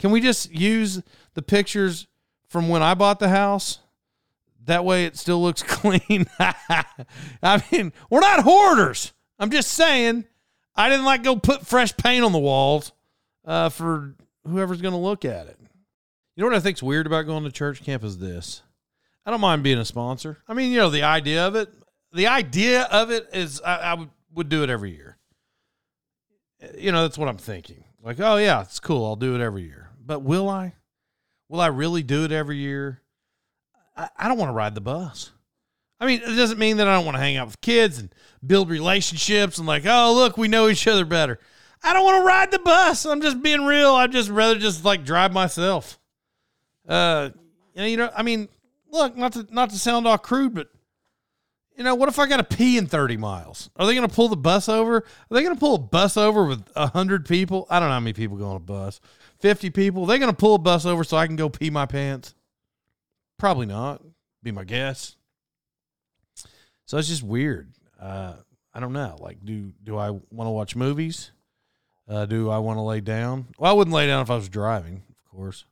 Can 0.00 0.10
we 0.10 0.20
just 0.22 0.50
use 0.50 1.02
the 1.34 1.42
pictures 1.42 2.06
from 2.48 2.70
when 2.70 2.82
I 2.82 2.94
bought 2.94 3.20
the 3.20 3.28
house? 3.28 3.78
That 4.64 4.84
way, 4.84 5.04
it 5.04 5.16
still 5.16 5.42
looks 5.42 5.62
clean. 5.66 6.26
I 6.38 7.62
mean, 7.70 7.92
we're 8.08 8.20
not 8.20 8.40
hoarders. 8.40 9.12
I'm 9.38 9.50
just 9.50 9.70
saying. 9.72 10.24
I 10.74 10.88
didn't 10.88 11.04
like 11.04 11.22
go 11.22 11.36
put 11.36 11.66
fresh 11.66 11.94
paint 11.96 12.24
on 12.24 12.32
the 12.32 12.38
walls 12.38 12.92
uh, 13.44 13.68
for 13.68 14.14
whoever's 14.48 14.80
going 14.80 14.94
to 14.94 14.98
look 14.98 15.26
at 15.26 15.46
it. 15.46 15.58
You 16.34 16.42
know 16.42 16.46
what 16.48 16.56
I 16.56 16.60
think's 16.60 16.82
weird 16.82 17.06
about 17.06 17.26
going 17.26 17.44
to 17.44 17.52
church 17.52 17.84
camp 17.84 18.02
is 18.02 18.16
this. 18.16 18.62
I 19.26 19.30
don't 19.30 19.42
mind 19.42 19.62
being 19.62 19.78
a 19.78 19.84
sponsor. 19.84 20.38
I 20.48 20.54
mean, 20.54 20.72
you 20.72 20.78
know, 20.78 20.88
the 20.88 21.02
idea 21.02 21.46
of 21.46 21.56
it, 21.56 21.68
the 22.14 22.28
idea 22.28 22.84
of 22.84 23.10
it 23.10 23.28
is 23.34 23.60
I, 23.60 23.76
I 23.76 23.94
would, 23.94 24.08
would 24.32 24.48
do 24.48 24.62
it 24.62 24.70
every 24.70 24.92
year. 24.92 25.18
You 26.78 26.92
know, 26.92 27.02
that's 27.02 27.18
what 27.18 27.28
I'm 27.28 27.36
thinking. 27.36 27.84
Like, 28.02 28.18
oh 28.20 28.36
yeah, 28.36 28.62
it's 28.62 28.80
cool. 28.80 29.04
I'll 29.04 29.16
do 29.16 29.34
it 29.34 29.42
every 29.42 29.64
year. 29.64 29.89
But 30.10 30.22
will 30.22 30.48
I? 30.48 30.74
Will 31.48 31.60
I 31.60 31.68
really 31.68 32.02
do 32.02 32.24
it 32.24 32.32
every 32.32 32.56
year? 32.56 33.00
I, 33.96 34.08
I 34.16 34.26
don't 34.26 34.38
want 34.38 34.48
to 34.48 34.54
ride 34.54 34.74
the 34.74 34.80
bus. 34.80 35.30
I 36.00 36.06
mean, 36.06 36.20
it 36.20 36.34
doesn't 36.34 36.58
mean 36.58 36.78
that 36.78 36.88
I 36.88 36.94
don't 36.94 37.04
want 37.04 37.14
to 37.14 37.20
hang 37.20 37.36
out 37.36 37.46
with 37.46 37.60
kids 37.60 38.00
and 38.00 38.12
build 38.44 38.70
relationships 38.70 39.58
and 39.58 39.68
like, 39.68 39.84
oh, 39.86 40.12
look, 40.12 40.36
we 40.36 40.48
know 40.48 40.68
each 40.68 40.88
other 40.88 41.04
better. 41.04 41.38
I 41.80 41.92
don't 41.92 42.04
want 42.04 42.16
to 42.16 42.26
ride 42.26 42.50
the 42.50 42.58
bus. 42.58 43.06
I'm 43.06 43.20
just 43.20 43.40
being 43.40 43.64
real. 43.64 43.92
I'd 43.92 44.10
just 44.10 44.30
rather 44.30 44.58
just 44.58 44.84
like 44.84 45.04
drive 45.04 45.32
myself. 45.32 46.00
Uh, 46.88 47.30
you 47.74 47.80
know, 47.80 47.86
you 47.86 47.96
know, 47.96 48.10
I 48.12 48.24
mean, 48.24 48.48
look, 48.90 49.16
not 49.16 49.34
to 49.34 49.46
not 49.52 49.70
to 49.70 49.78
sound 49.78 50.08
all 50.08 50.18
crude, 50.18 50.54
but 50.54 50.70
you 51.76 51.84
know, 51.84 51.94
what 51.94 52.08
if 52.08 52.18
I 52.18 52.26
got 52.26 52.38
to 52.38 52.56
pee 52.56 52.78
in 52.78 52.88
30 52.88 53.16
miles? 53.16 53.70
Are 53.76 53.86
they 53.86 53.94
going 53.94 54.08
to 54.08 54.12
pull 54.12 54.26
the 54.26 54.36
bus 54.36 54.68
over? 54.68 54.96
Are 54.96 55.04
they 55.30 55.44
going 55.44 55.54
to 55.54 55.60
pull 55.60 55.76
a 55.76 55.78
bus 55.78 56.16
over 56.16 56.46
with 56.46 56.68
100 56.74 57.26
people? 57.26 57.68
I 57.70 57.78
don't 57.78 57.90
know 57.90 57.94
how 57.94 58.00
many 58.00 58.12
people 58.12 58.36
go 58.36 58.48
on 58.48 58.56
a 58.56 58.58
bus. 58.58 59.00
50 59.40 59.70
people? 59.70 60.06
They're 60.06 60.18
going 60.18 60.30
to 60.30 60.36
pull 60.36 60.54
a 60.54 60.58
bus 60.58 60.86
over 60.86 61.04
so 61.04 61.16
I 61.16 61.26
can 61.26 61.36
go 61.36 61.48
pee 61.48 61.70
my 61.70 61.86
pants? 61.86 62.34
Probably 63.38 63.66
not, 63.66 64.02
be 64.42 64.52
my 64.52 64.64
guess. 64.64 65.16
So 66.86 66.98
it's 66.98 67.08
just 67.08 67.22
weird. 67.22 67.72
Uh, 68.00 68.34
I 68.74 68.80
don't 68.80 68.92
know. 68.92 69.16
Like, 69.20 69.44
do 69.44 69.72
do 69.82 69.96
I 69.96 70.10
want 70.10 70.46
to 70.46 70.50
watch 70.50 70.76
movies? 70.76 71.32
Uh, 72.08 72.26
do 72.26 72.50
I 72.50 72.58
want 72.58 72.78
to 72.78 72.82
lay 72.82 73.00
down? 73.00 73.46
Well, 73.58 73.70
I 73.70 73.74
wouldn't 73.74 73.94
lay 73.94 74.06
down 74.06 74.22
if 74.22 74.30
I 74.30 74.34
was 74.34 74.48
driving, 74.48 75.02
of 75.08 75.30
course. 75.30 75.64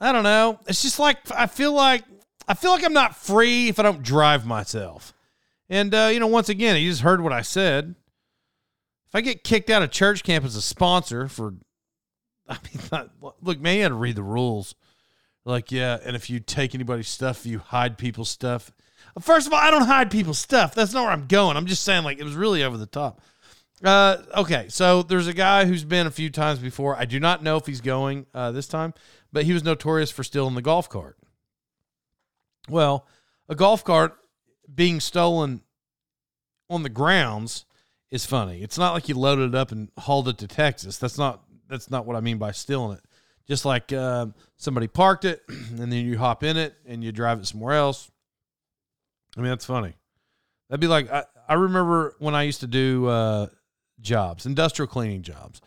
I 0.00 0.12
don't 0.12 0.24
know. 0.24 0.58
It's 0.66 0.82
just 0.82 0.98
like 0.98 1.18
I 1.36 1.46
feel 1.46 1.72
like 1.72 2.04
I 2.48 2.54
feel 2.54 2.70
like 2.70 2.84
I'm 2.84 2.94
not 2.94 3.16
free 3.16 3.68
if 3.68 3.78
I 3.78 3.82
don't 3.82 4.02
drive 4.02 4.46
myself. 4.46 5.12
And 5.68 5.94
uh, 5.94 6.10
you 6.12 6.18
know, 6.18 6.26
once 6.26 6.48
again, 6.48 6.80
you 6.80 6.90
just 6.90 7.02
heard 7.02 7.20
what 7.20 7.32
I 7.32 7.42
said. 7.42 7.94
If 9.08 9.14
I 9.14 9.20
get 9.20 9.44
kicked 9.44 9.70
out 9.70 9.82
of 9.82 9.90
church 9.90 10.22
camp 10.22 10.44
as 10.44 10.56
a 10.56 10.62
sponsor 10.62 11.28
for, 11.28 11.54
I 12.50 12.58
mean, 12.64 12.82
not, 12.92 13.10
look, 13.40 13.60
man, 13.60 13.76
you 13.76 13.82
had 13.82 13.88
to 13.88 13.94
read 13.94 14.16
the 14.16 14.22
rules. 14.22 14.74
Like, 15.44 15.72
yeah, 15.72 15.98
and 16.04 16.14
if 16.14 16.28
you 16.28 16.40
take 16.40 16.74
anybody's 16.74 17.08
stuff, 17.08 17.46
you 17.46 17.60
hide 17.60 17.96
people's 17.96 18.28
stuff. 18.28 18.72
First 19.20 19.46
of 19.46 19.52
all, 19.52 19.58
I 19.58 19.70
don't 19.70 19.86
hide 19.86 20.10
people's 20.10 20.38
stuff. 20.38 20.74
That's 20.74 20.92
not 20.92 21.04
where 21.04 21.12
I'm 21.12 21.26
going. 21.26 21.56
I'm 21.56 21.66
just 21.66 21.82
saying, 21.82 22.04
like, 22.04 22.18
it 22.18 22.24
was 22.24 22.34
really 22.34 22.62
over 22.62 22.76
the 22.76 22.86
top. 22.86 23.20
Uh, 23.82 24.18
okay, 24.36 24.66
so 24.68 25.02
there's 25.02 25.26
a 25.26 25.32
guy 25.32 25.64
who's 25.64 25.84
been 25.84 26.06
a 26.06 26.10
few 26.10 26.28
times 26.28 26.58
before. 26.58 26.96
I 26.96 27.06
do 27.06 27.18
not 27.18 27.42
know 27.42 27.56
if 27.56 27.66
he's 27.66 27.80
going 27.80 28.26
uh, 28.34 28.50
this 28.52 28.68
time, 28.68 28.92
but 29.32 29.44
he 29.44 29.54
was 29.54 29.64
notorious 29.64 30.10
for 30.10 30.22
stealing 30.22 30.54
the 30.54 30.62
golf 30.62 30.88
cart. 30.88 31.16
Well, 32.68 33.06
a 33.48 33.54
golf 33.54 33.82
cart 33.82 34.16
being 34.72 35.00
stolen 35.00 35.62
on 36.68 36.82
the 36.82 36.90
grounds 36.90 37.64
is 38.10 38.26
funny. 38.26 38.60
It's 38.62 38.78
not 38.78 38.92
like 38.92 39.08
you 39.08 39.14
loaded 39.14 39.54
it 39.54 39.54
up 39.54 39.72
and 39.72 39.88
hauled 39.98 40.28
it 40.28 40.38
to 40.38 40.46
Texas. 40.46 40.98
That's 40.98 41.18
not 41.18 41.42
that's 41.70 41.90
not 41.90 42.06
what 42.06 42.16
I 42.16 42.20
mean 42.20 42.38
by 42.38 42.52
stealing 42.52 42.96
it. 42.96 43.04
Just 43.46 43.64
like 43.64 43.92
uh, 43.92 44.26
somebody 44.56 44.86
parked 44.86 45.24
it 45.24 45.42
and 45.48 45.78
then 45.78 45.92
you 45.92 46.18
hop 46.18 46.42
in 46.44 46.56
it 46.56 46.74
and 46.86 47.02
you 47.02 47.12
drive 47.12 47.38
it 47.38 47.46
somewhere 47.46 47.74
else. 47.74 48.10
I 49.36 49.40
mean, 49.40 49.50
that's 49.50 49.64
funny. 49.64 49.94
That'd 50.68 50.80
be 50.80 50.86
like 50.86 51.10
I, 51.10 51.24
I 51.48 51.54
remember 51.54 52.14
when 52.18 52.34
I 52.34 52.42
used 52.42 52.60
to 52.60 52.66
do 52.66 53.06
uh, 53.06 53.46
jobs, 54.00 54.46
industrial 54.46 54.88
cleaning 54.88 55.22
jobs. 55.22 55.60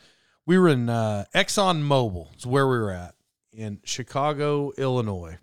We 0.46 0.58
were 0.58 0.70
in 0.70 0.90
uh, 0.90 1.26
Exxon 1.34 1.84
Mobil. 1.84 2.34
It's 2.34 2.46
where 2.46 2.68
we 2.68 2.78
were 2.78 2.92
at 2.92 3.16
in 3.52 3.80
Chicago, 3.84 4.72
Illinois. 4.78 5.38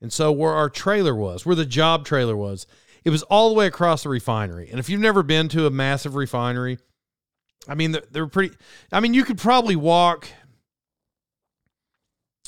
And 0.00 0.12
so 0.12 0.30
where 0.32 0.52
our 0.52 0.68
trailer 0.68 1.14
was, 1.14 1.46
where 1.46 1.56
the 1.56 1.66
job 1.66 2.04
trailer 2.04 2.36
was, 2.36 2.66
it 3.04 3.10
was 3.10 3.22
all 3.24 3.48
the 3.48 3.54
way 3.54 3.66
across 3.66 4.02
the 4.02 4.08
refinery. 4.08 4.68
And 4.68 4.80
if 4.80 4.88
you've 4.88 5.00
never 5.00 5.22
been 5.22 5.48
to 5.50 5.66
a 5.66 5.70
massive 5.70 6.16
refinery, 6.16 6.78
I 7.68 7.74
mean, 7.74 7.92
they're, 7.92 8.04
they're 8.10 8.26
pretty. 8.26 8.54
I 8.92 9.00
mean, 9.00 9.14
you 9.14 9.24
could 9.24 9.38
probably 9.38 9.76
walk 9.76 10.28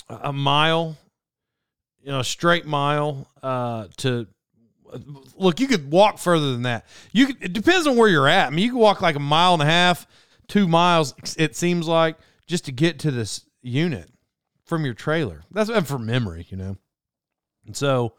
a 0.09 0.33
mile, 0.33 0.97
you 2.03 2.11
know, 2.11 2.21
a 2.21 2.25
straight 2.25 2.67
mile 2.67 3.29
uh, 3.43 3.89
to 3.99 4.27
look. 5.37 5.61
You 5.61 5.67
could 5.67 5.91
walk 5.91 6.19
further 6.19 6.53
than 6.53 6.63
that. 6.63 6.87
You 7.13 7.27
could, 7.27 7.43
it 7.43 7.53
depends 7.53 7.87
on 7.87 7.97
where 7.97 8.09
you're 8.09 8.29
at. 8.29 8.47
I 8.47 8.51
mean, 8.51 8.65
you 8.65 8.73
could 8.73 8.81
walk 8.81 9.01
like 9.03 9.17
a 9.17 9.21
mile 9.21 9.55
and 9.55 9.63
a 9.63 9.67
half, 9.67 10.07
two 10.47 10.69
miles. 10.69 11.15
It 11.37 11.57
seems 11.57 11.87
like 11.87 12.17
just 12.47 12.65
to 12.67 12.73
get 12.73 13.01
to 13.01 13.11
this 13.11 13.45
unit 13.63 14.11
from 14.65 14.85
your 14.85 14.95
trailer. 14.95 15.43
That's 15.51 15.71
from 15.89 16.07
memory, 16.07 16.47
you 16.49 16.57
know. 16.57 16.77
And 17.67 17.77
so 17.77 18.15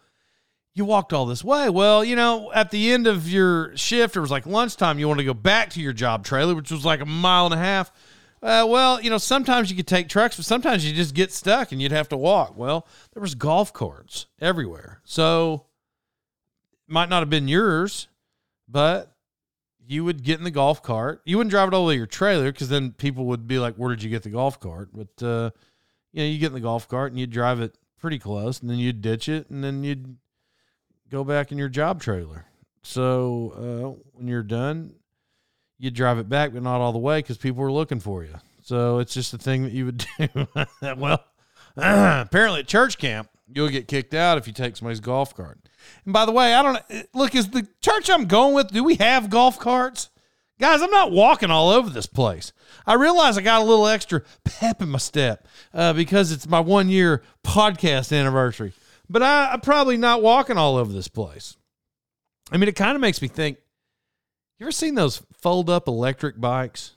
you 0.79 0.85
walked 0.85 1.13
all 1.13 1.25
this 1.25 1.43
way. 1.43 1.69
Well, 1.69 2.03
you 2.03 2.15
know, 2.15 2.51
at 2.53 2.71
the 2.71 2.91
end 2.91 3.05
of 3.05 3.27
your 3.29 3.75
shift, 3.75 4.15
it 4.15 4.21
was 4.21 4.31
like 4.31 4.45
lunchtime. 4.45 4.97
You 4.97 5.07
want 5.07 5.19
to 5.19 5.25
go 5.25 5.33
back 5.33 5.69
to 5.71 5.81
your 5.81 5.93
job 5.93 6.25
trailer, 6.25 6.55
which 6.55 6.71
was 6.71 6.85
like 6.85 7.01
a 7.01 7.05
mile 7.05 7.45
and 7.45 7.53
a 7.53 7.57
half. 7.57 7.91
Uh, 8.41 8.65
well, 8.67 9.01
you 9.01 9.09
know, 9.09 9.17
sometimes 9.17 9.69
you 9.69 9.75
could 9.75 9.87
take 9.87 10.07
trucks, 10.07 10.37
but 10.37 10.45
sometimes 10.45 10.87
you 10.87 10.95
just 10.95 11.13
get 11.13 11.33
stuck 11.33 11.73
and 11.73 11.81
you'd 11.81 11.91
have 11.91 12.07
to 12.07 12.17
walk. 12.17 12.57
Well, 12.57 12.87
there 13.13 13.21
was 13.21 13.35
golf 13.35 13.73
carts 13.73 14.27
everywhere. 14.39 15.01
So 15.03 15.65
might 16.87 17.09
not 17.09 17.19
have 17.19 17.29
been 17.29 17.49
yours, 17.49 18.07
but 18.69 19.13
you 19.85 20.05
would 20.05 20.23
get 20.23 20.37
in 20.37 20.45
the 20.45 20.51
golf 20.51 20.81
cart. 20.81 21.21
You 21.25 21.37
wouldn't 21.37 21.51
drive 21.51 21.67
it 21.67 21.73
all 21.73 21.83
the 21.83 21.87
way 21.89 21.95
to 21.95 21.97
your 21.97 22.07
trailer 22.07 22.53
because 22.53 22.69
then 22.69 22.93
people 22.93 23.25
would 23.25 23.47
be 23.47 23.59
like, 23.59 23.75
"Where 23.75 23.93
did 23.93 24.01
you 24.01 24.09
get 24.09 24.23
the 24.23 24.29
golf 24.29 24.61
cart?" 24.61 24.91
But 24.93 25.21
uh, 25.21 25.51
you 26.13 26.23
know, 26.23 26.29
you 26.29 26.39
get 26.39 26.47
in 26.47 26.53
the 26.53 26.61
golf 26.61 26.87
cart 26.87 27.11
and 27.11 27.19
you 27.19 27.27
drive 27.27 27.59
it 27.59 27.77
pretty 27.99 28.19
close, 28.19 28.61
and 28.61 28.69
then 28.69 28.77
you'd 28.77 29.01
ditch 29.01 29.27
it, 29.27 29.49
and 29.49 29.61
then 29.61 29.83
you'd 29.83 30.15
go 31.09 31.23
back 31.23 31.51
in 31.51 31.57
your 31.57 31.69
job 31.69 32.01
trailer. 32.01 32.45
So 32.81 33.53
uh, 33.55 34.09
when 34.13 34.27
you're 34.27 34.43
done, 34.43 34.93
you 35.77 35.91
drive 35.91 36.17
it 36.17 36.29
back, 36.29 36.53
but 36.53 36.63
not 36.63 36.81
all 36.81 36.91
the 36.91 36.99
way 36.99 37.19
because 37.19 37.37
people 37.37 37.61
were 37.61 37.71
looking 37.71 37.99
for 37.99 38.23
you. 38.23 38.35
So 38.63 38.99
it's 38.99 39.13
just 39.13 39.33
a 39.33 39.37
thing 39.37 39.63
that 39.63 39.71
you 39.71 39.85
would 39.85 40.05
do. 40.19 40.47
well, 40.97 41.23
apparently 41.77 42.61
at 42.61 42.67
church 42.67 42.97
camp, 42.97 43.29
you'll 43.51 43.69
get 43.69 43.87
kicked 43.87 44.13
out 44.13 44.37
if 44.37 44.47
you 44.47 44.53
take 44.53 44.77
somebody's 44.77 44.99
golf 44.99 45.35
cart. 45.35 45.59
And 46.05 46.13
by 46.13 46.25
the 46.25 46.31
way, 46.31 46.53
I 46.53 46.61
don't 46.61 47.05
look, 47.13 47.33
is 47.35 47.49
the 47.49 47.67
church 47.81 48.09
I'm 48.09 48.25
going 48.25 48.53
with, 48.53 48.69
do 48.69 48.83
we 48.83 48.95
have 48.95 49.29
golf 49.29 49.59
carts? 49.59 50.09
Guys, 50.59 50.81
I'm 50.81 50.91
not 50.91 51.11
walking 51.11 51.51
all 51.51 51.69
over 51.69 51.89
this 51.89 52.05
place. 52.05 52.51
I 52.85 52.95
realize 52.95 53.37
I 53.37 53.41
got 53.41 53.61
a 53.61 53.65
little 53.65 53.87
extra 53.87 54.23
pep 54.43 54.81
in 54.81 54.89
my 54.89 54.97
step 54.97 55.47
uh, 55.73 55.93
because 55.93 56.33
it's 56.33 56.49
my 56.49 56.59
one 56.59 56.89
year 56.89 57.23
podcast 57.45 58.15
anniversary, 58.15 58.73
but 59.09 59.23
I, 59.23 59.51
I'm 59.51 59.61
probably 59.61 59.97
not 59.97 60.21
walking 60.21 60.57
all 60.57 60.77
over 60.77 60.91
this 60.91 61.07
place. 61.07 61.57
I 62.51 62.57
mean, 62.57 62.69
it 62.69 62.75
kind 62.75 62.95
of 62.95 63.01
makes 63.01 63.21
me 63.21 63.27
think 63.27 63.57
you 64.59 64.65
ever 64.65 64.71
seen 64.71 64.95
those 64.95 65.21
fold 65.41 65.69
up 65.69 65.87
electric 65.87 66.39
bikes? 66.39 66.95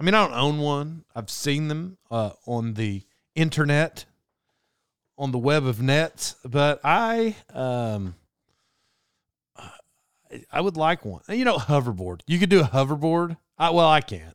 I 0.00 0.04
mean, 0.04 0.14
I 0.14 0.26
don't 0.26 0.36
own 0.36 0.58
one. 0.58 1.04
I've 1.14 1.30
seen 1.30 1.68
them 1.68 1.98
uh, 2.10 2.30
on 2.46 2.74
the 2.74 3.02
internet, 3.34 4.06
on 5.18 5.30
the 5.30 5.38
web 5.38 5.66
of 5.66 5.80
nets, 5.80 6.36
but 6.44 6.80
I 6.82 7.36
um, 7.52 8.14
I 10.50 10.60
would 10.60 10.76
like 10.76 11.04
one. 11.04 11.22
You 11.28 11.44
know, 11.44 11.56
hoverboard. 11.58 12.20
You 12.26 12.38
could 12.38 12.50
do 12.50 12.60
a 12.60 12.64
hoverboard. 12.64 13.36
I, 13.58 13.70
well, 13.70 13.88
I 13.88 14.00
can't. 14.00 14.34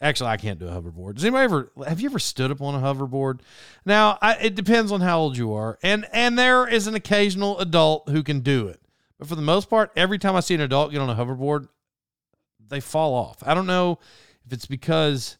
Actually, 0.00 0.30
I 0.30 0.36
can't 0.36 0.58
do 0.58 0.68
a 0.68 0.70
hoverboard. 0.70 1.16
Does 1.16 1.24
anybody 1.24 1.44
ever 1.44 1.72
have 1.86 2.00
you 2.00 2.08
ever 2.08 2.18
stood 2.18 2.50
up 2.50 2.60
on 2.60 2.74
a 2.74 2.78
hoverboard? 2.78 3.40
Now, 3.84 4.18
I, 4.22 4.34
it 4.34 4.54
depends 4.54 4.92
on 4.92 5.00
how 5.00 5.18
old 5.18 5.36
you 5.36 5.52
are, 5.52 5.78
and 5.82 6.06
and 6.12 6.38
there 6.38 6.68
is 6.68 6.86
an 6.86 6.94
occasional 6.94 7.58
adult 7.58 8.08
who 8.08 8.22
can 8.22 8.40
do 8.40 8.68
it, 8.68 8.80
but 9.18 9.28
for 9.28 9.34
the 9.34 9.42
most 9.42 9.68
part, 9.68 9.90
every 9.96 10.18
time 10.18 10.36
I 10.36 10.40
see 10.40 10.54
an 10.54 10.60
adult 10.60 10.92
get 10.92 11.00
on 11.00 11.10
a 11.10 11.14
hoverboard, 11.14 11.68
they 12.68 12.80
fall 12.80 13.14
off. 13.14 13.38
I 13.44 13.54
don't 13.54 13.66
know 13.66 13.98
if 14.46 14.52
it's 14.52 14.66
because 14.66 15.36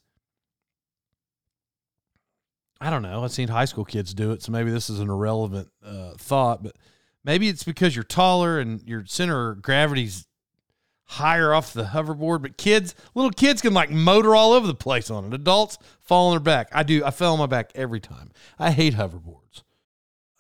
I 2.81 2.91
don't 2.91 3.03
know. 3.03 3.23
I've 3.23 3.33
seen 3.33 3.49
high 3.49 3.65
school 3.65 3.85
kids 3.85 4.15
do 4.15 4.33
it, 4.33 4.43
so 4.43 4.53
maybe 4.53 4.71
this 4.71 4.91
is 4.91 5.01
an 5.01 5.09
irrelevant 5.09 5.69
uh, 5.85 6.13
thought, 6.17 6.63
but 6.63 6.77
Maybe 7.29 7.49
it's 7.49 7.65
because 7.65 7.95
you're 7.95 8.05
taller 8.05 8.59
and 8.59 8.83
your 8.89 9.05
center 9.05 9.51
of 9.51 9.61
gravity's 9.61 10.27
higher 11.09 11.55
off 11.55 11.73
the 11.73 11.85
hoverboard, 11.85 12.43
but 12.43 12.57
kids, 12.59 12.95
little 13.15 13.31
kids 13.31 13.63
can 13.63 13.73
like 13.73 13.91
motor 13.91 14.37
all 14.37 14.53
over 14.53 14.67
the 14.67 14.75
place 14.75 15.11
on 15.11 15.25
it. 15.25 15.35
Adults 15.35 15.79
fall 16.03 16.29
on 16.29 16.33
their 16.35 16.41
back. 16.41 16.69
I 16.73 16.83
do. 16.83 17.05
I 17.05 17.11
fell 17.11 17.33
on 17.33 17.39
my 17.39 17.47
back 17.47 17.73
every 17.75 18.01
time. 18.01 18.31
I 18.59 18.71
hate 18.71 18.95
hoverboards. 18.95 19.63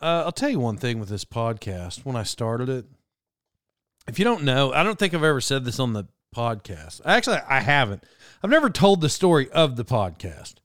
Uh, 0.01 0.23
I'll 0.25 0.33
tell 0.33 0.51
you 0.51 0.61
one 0.61 0.77
thing 0.77 1.01
with 1.01 1.09
this 1.09 1.25
podcast. 1.25 2.05
When 2.05 2.17
I 2.17 2.23
started 2.23 2.69
it, 2.69 2.85
if 4.07 4.19
you 4.19 4.25
don't 4.25 4.45
know, 4.45 4.73
I 4.73 4.83
don't 4.83 4.99
think 4.99 5.15
I've 5.15 5.25
ever 5.25 5.41
said 5.41 5.65
this 5.65 5.81
on 5.81 5.95
the 5.95 6.05
podcast. 6.37 7.01
Actually, 7.05 7.39
I 7.49 7.61
haven't. 7.61 8.05
I've 8.43 8.51
never 8.51 8.71
told 8.71 9.01
the 9.01 9.09
story 9.09 9.51
of 9.51 9.77
the 9.77 9.85
podcast. 9.85 10.57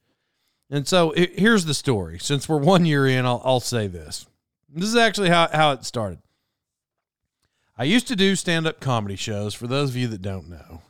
And 0.69 0.87
so 0.87 1.11
it, 1.11 1.39
here's 1.39 1.65
the 1.65 1.73
story. 1.73 2.19
Since 2.19 2.49
we're 2.49 2.57
one 2.57 2.85
year 2.85 3.07
in, 3.07 3.25
I'll, 3.25 3.41
I'll 3.45 3.59
say 3.59 3.87
this. 3.87 4.25
This 4.69 4.89
is 4.89 4.95
actually 4.95 5.29
how, 5.29 5.47
how 5.51 5.71
it 5.71 5.85
started. 5.85 6.19
I 7.75 7.85
used 7.85 8.07
to 8.09 8.15
do 8.15 8.35
stand 8.35 8.67
up 8.67 8.79
comedy 8.79 9.15
shows 9.15 9.53
for 9.53 9.67
those 9.67 9.89
of 9.89 9.95
you 9.95 10.07
that 10.09 10.21
don't 10.21 10.49
know. 10.49 10.81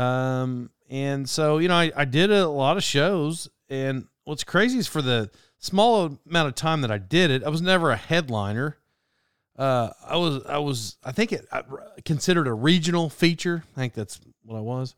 Um, 0.00 0.70
and 0.90 1.28
so, 1.28 1.58
you 1.58 1.68
know, 1.68 1.76
I, 1.76 1.90
I 1.96 2.04
did 2.04 2.30
a 2.30 2.48
lot 2.48 2.76
of 2.76 2.84
shows. 2.84 3.48
And 3.70 4.06
what's 4.24 4.44
crazy 4.44 4.78
is 4.78 4.86
for 4.86 5.00
the 5.00 5.30
small 5.58 6.18
amount 6.28 6.48
of 6.48 6.54
time 6.54 6.82
that 6.82 6.90
I 6.90 6.98
did 6.98 7.30
it, 7.30 7.42
I 7.42 7.48
was 7.48 7.62
never 7.62 7.90
a 7.90 7.96
headliner. 7.96 8.76
Uh, 9.56 9.90
I 10.06 10.16
was, 10.16 10.44
I 10.44 10.58
was, 10.58 10.98
I 11.02 11.12
think 11.12 11.32
it 11.32 11.46
I 11.50 11.62
considered 12.04 12.46
a 12.46 12.52
regional 12.52 13.08
feature. 13.08 13.64
I 13.74 13.80
think 13.80 13.94
that's 13.94 14.20
what 14.44 14.56
I 14.56 14.60
was. 14.60 14.94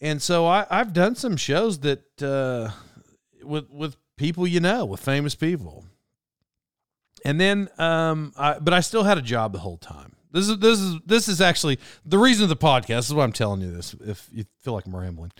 And 0.00 0.20
so 0.20 0.46
I, 0.46 0.66
I've 0.70 0.92
done 0.92 1.14
some 1.14 1.36
shows 1.36 1.80
that, 1.80 2.22
uh, 2.22 2.70
with, 3.42 3.70
with 3.70 3.96
people 4.16 4.46
you 4.46 4.60
know, 4.60 4.84
with 4.84 5.00
famous 5.00 5.34
people 5.34 5.86
And 7.24 7.40
then, 7.40 7.68
um, 7.78 8.32
I, 8.36 8.58
but 8.58 8.74
I 8.74 8.80
still 8.80 9.04
had 9.04 9.18
a 9.18 9.22
job 9.22 9.52
the 9.52 9.60
whole 9.60 9.76
time. 9.76 10.14
This 10.32 10.48
is 10.48 10.58
this 10.58 10.80
is 10.80 10.96
this 11.04 11.28
is 11.28 11.40
actually 11.40 11.78
the 12.06 12.18
reason 12.18 12.44
of 12.44 12.48
the 12.48 12.56
podcast. 12.56 12.86
This 12.86 13.08
is 13.08 13.14
why 13.14 13.24
I'm 13.24 13.32
telling 13.32 13.60
you 13.60 13.70
this. 13.70 13.94
If 14.00 14.28
you 14.32 14.44
feel 14.60 14.72
like 14.72 14.86
I'm 14.86 14.96
rambling, 14.96 15.30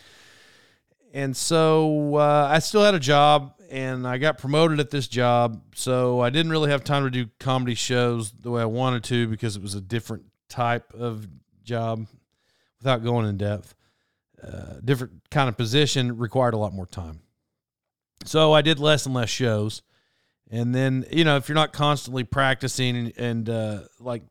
and 1.15 1.35
so 1.35 2.17
uh, 2.17 2.49
I 2.51 2.59
still 2.59 2.85
had 2.85 2.95
a 2.95 3.01
job, 3.01 3.55
and 3.71 4.07
I 4.07 4.19
got 4.19 4.37
promoted 4.37 4.81
at 4.81 4.91
this 4.91 5.09
job. 5.09 5.63
So 5.75 6.21
I 6.21 6.29
didn't 6.29 6.53
really 6.53 6.71
have 6.71 6.85
time 6.85 7.05
to 7.05 7.11
do 7.11 7.31
comedy 7.41 7.75
shows 7.75 8.33
the 8.33 8.51
way 8.51 8.61
I 8.61 8.67
wanted 8.67 9.05
to 9.05 9.27
because 9.29 9.57
it 9.57 9.63
was 9.63 9.75
a 9.75 9.81
different 9.81 10.25
type 10.51 10.93
of 10.93 11.27
job. 11.65 12.07
Without 12.79 13.03
going 13.03 13.27
in 13.27 13.37
depth, 13.39 13.75
uh, 14.43 14.75
different 14.85 15.23
kind 15.31 15.49
of 15.49 15.57
position 15.57 16.19
required 16.19 16.53
a 16.53 16.59
lot 16.59 16.75
more 16.75 16.87
time. 16.87 17.21
So 18.25 18.53
I 18.53 18.61
did 18.61 18.79
less 18.79 19.07
and 19.07 19.15
less 19.15 19.31
shows. 19.31 19.83
And 20.53 20.75
then, 20.75 21.05
you 21.11 21.25
know, 21.25 21.37
if 21.37 21.49
you're 21.49 21.57
not 21.57 21.73
constantly 21.73 22.23
practicing 22.23 22.97
and, 22.97 23.13
and 23.17 23.49
uh, 23.49 23.81
like 23.99 24.23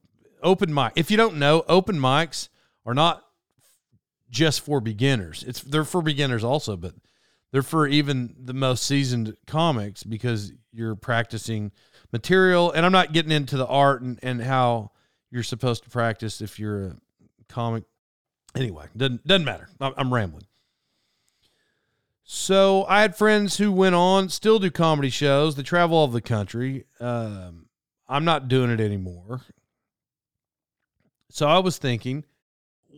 open 0.41 0.73
mic, 0.73 0.93
if 0.95 1.11
you 1.11 1.17
don't 1.17 1.37
know, 1.37 1.65
open 1.67 1.97
mics 1.97 2.47
are 2.85 2.93
not 2.93 3.23
just 4.29 4.61
for 4.61 4.79
beginners. 4.79 5.43
It's 5.45 5.61
they're 5.61 5.83
for 5.83 6.01
beginners 6.01 6.43
also, 6.43 6.77
but 6.77 6.93
they're 7.51 7.61
for 7.61 7.87
even 7.87 8.35
the 8.39 8.53
most 8.53 8.83
seasoned 8.85 9.35
comics 9.45 10.03
because 10.03 10.53
you're 10.71 10.95
practicing 10.95 11.71
material. 12.13 12.71
And 12.71 12.85
I'm 12.85 12.93
not 12.93 13.11
getting 13.11 13.31
into 13.31 13.57
the 13.57 13.67
art 13.67 14.01
and, 14.01 14.17
and 14.23 14.41
how 14.41 14.91
you're 15.31 15.43
supposed 15.43 15.83
to 15.83 15.89
practice 15.89 16.39
if 16.39 16.59
you're 16.59 16.85
a 16.85 16.95
comic 17.49 17.83
Anyway, 18.55 18.85
doesn't 18.95 19.25
doesn't 19.25 19.45
matter. 19.45 19.69
I'm 19.79 20.13
rambling. 20.13 20.43
So 22.33 22.85
I 22.87 23.01
had 23.01 23.17
friends 23.17 23.57
who 23.57 23.73
went 23.73 23.93
on, 23.93 24.29
still 24.29 24.57
do 24.57 24.71
comedy 24.71 25.09
shows. 25.09 25.55
They 25.55 25.63
travel 25.63 25.97
all 25.97 26.05
over 26.05 26.13
the 26.13 26.21
country. 26.21 26.85
Um, 27.01 27.65
I'm 28.07 28.23
not 28.23 28.47
doing 28.47 28.69
it 28.69 28.79
anymore. 28.79 29.41
So 31.29 31.45
I 31.45 31.59
was 31.59 31.77
thinking, 31.77 32.23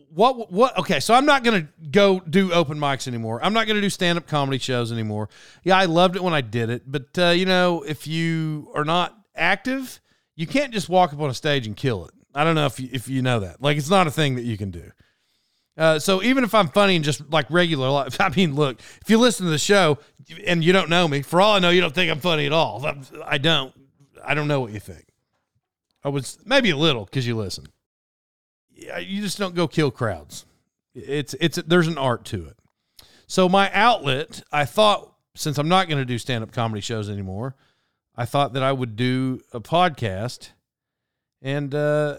what 0.08 0.52
what? 0.52 0.78
Okay, 0.78 1.00
so 1.00 1.14
I'm 1.14 1.26
not 1.26 1.42
gonna 1.42 1.66
go 1.90 2.20
do 2.20 2.52
open 2.52 2.78
mics 2.78 3.08
anymore. 3.08 3.40
I'm 3.42 3.52
not 3.52 3.66
gonna 3.66 3.80
do 3.80 3.90
stand 3.90 4.18
up 4.18 4.28
comedy 4.28 4.58
shows 4.58 4.92
anymore. 4.92 5.28
Yeah, 5.64 5.78
I 5.78 5.86
loved 5.86 6.14
it 6.14 6.22
when 6.22 6.32
I 6.32 6.40
did 6.40 6.70
it, 6.70 6.84
but 6.86 7.18
uh, 7.18 7.30
you 7.30 7.44
know, 7.44 7.82
if 7.82 8.06
you 8.06 8.70
are 8.72 8.84
not 8.84 9.18
active, 9.34 10.00
you 10.36 10.46
can't 10.46 10.72
just 10.72 10.88
walk 10.88 11.12
up 11.12 11.20
on 11.20 11.28
a 11.28 11.34
stage 11.34 11.66
and 11.66 11.76
kill 11.76 12.04
it. 12.04 12.12
I 12.36 12.44
don't 12.44 12.54
know 12.54 12.66
if 12.66 12.78
you, 12.78 12.88
if 12.92 13.08
you 13.08 13.20
know 13.20 13.40
that. 13.40 13.60
Like, 13.60 13.78
it's 13.78 13.90
not 13.90 14.06
a 14.06 14.12
thing 14.12 14.36
that 14.36 14.44
you 14.44 14.56
can 14.56 14.70
do. 14.70 14.92
Uh, 15.76 15.98
so 15.98 16.22
even 16.22 16.44
if 16.44 16.54
I'm 16.54 16.68
funny 16.68 16.94
and 16.96 17.04
just 17.04 17.28
like 17.30 17.50
regular 17.50 18.08
I 18.20 18.28
mean, 18.30 18.54
look, 18.54 18.78
if 19.02 19.10
you 19.10 19.18
listen 19.18 19.46
to 19.46 19.50
the 19.50 19.58
show 19.58 19.98
and 20.46 20.62
you 20.62 20.72
don't 20.72 20.88
know 20.88 21.08
me, 21.08 21.22
for 21.22 21.40
all 21.40 21.54
I 21.54 21.58
know, 21.58 21.70
you 21.70 21.80
don't 21.80 21.94
think 21.94 22.10
I'm 22.10 22.20
funny 22.20 22.46
at 22.46 22.52
all. 22.52 22.86
I 23.24 23.38
don't. 23.38 23.72
I 24.26 24.34
don't 24.34 24.48
know 24.48 24.60
what 24.60 24.72
you 24.72 24.80
think. 24.80 25.04
I 26.02 26.08
was 26.08 26.38
maybe 26.44 26.70
a 26.70 26.76
little 26.76 27.04
because 27.04 27.26
you 27.26 27.36
listen. 27.36 27.66
Yeah, 28.70 28.98
you 28.98 29.20
just 29.20 29.38
don't 29.38 29.54
go 29.54 29.66
kill 29.66 29.90
crowds. 29.90 30.46
It's 30.94 31.34
it's 31.40 31.56
there's 31.66 31.88
an 31.88 31.98
art 31.98 32.24
to 32.26 32.46
it. 32.46 32.56
So 33.26 33.48
my 33.48 33.70
outlet, 33.72 34.42
I 34.52 34.64
thought, 34.64 35.14
since 35.34 35.58
I'm 35.58 35.68
not 35.68 35.88
going 35.88 35.98
to 35.98 36.04
do 36.04 36.18
stand 36.18 36.44
up 36.44 36.52
comedy 36.52 36.80
shows 36.80 37.08
anymore, 37.08 37.56
I 38.16 38.26
thought 38.26 38.52
that 38.52 38.62
I 38.62 38.72
would 38.72 38.96
do 38.96 39.40
a 39.52 39.60
podcast, 39.60 40.50
and 41.42 41.74
uh, 41.74 42.18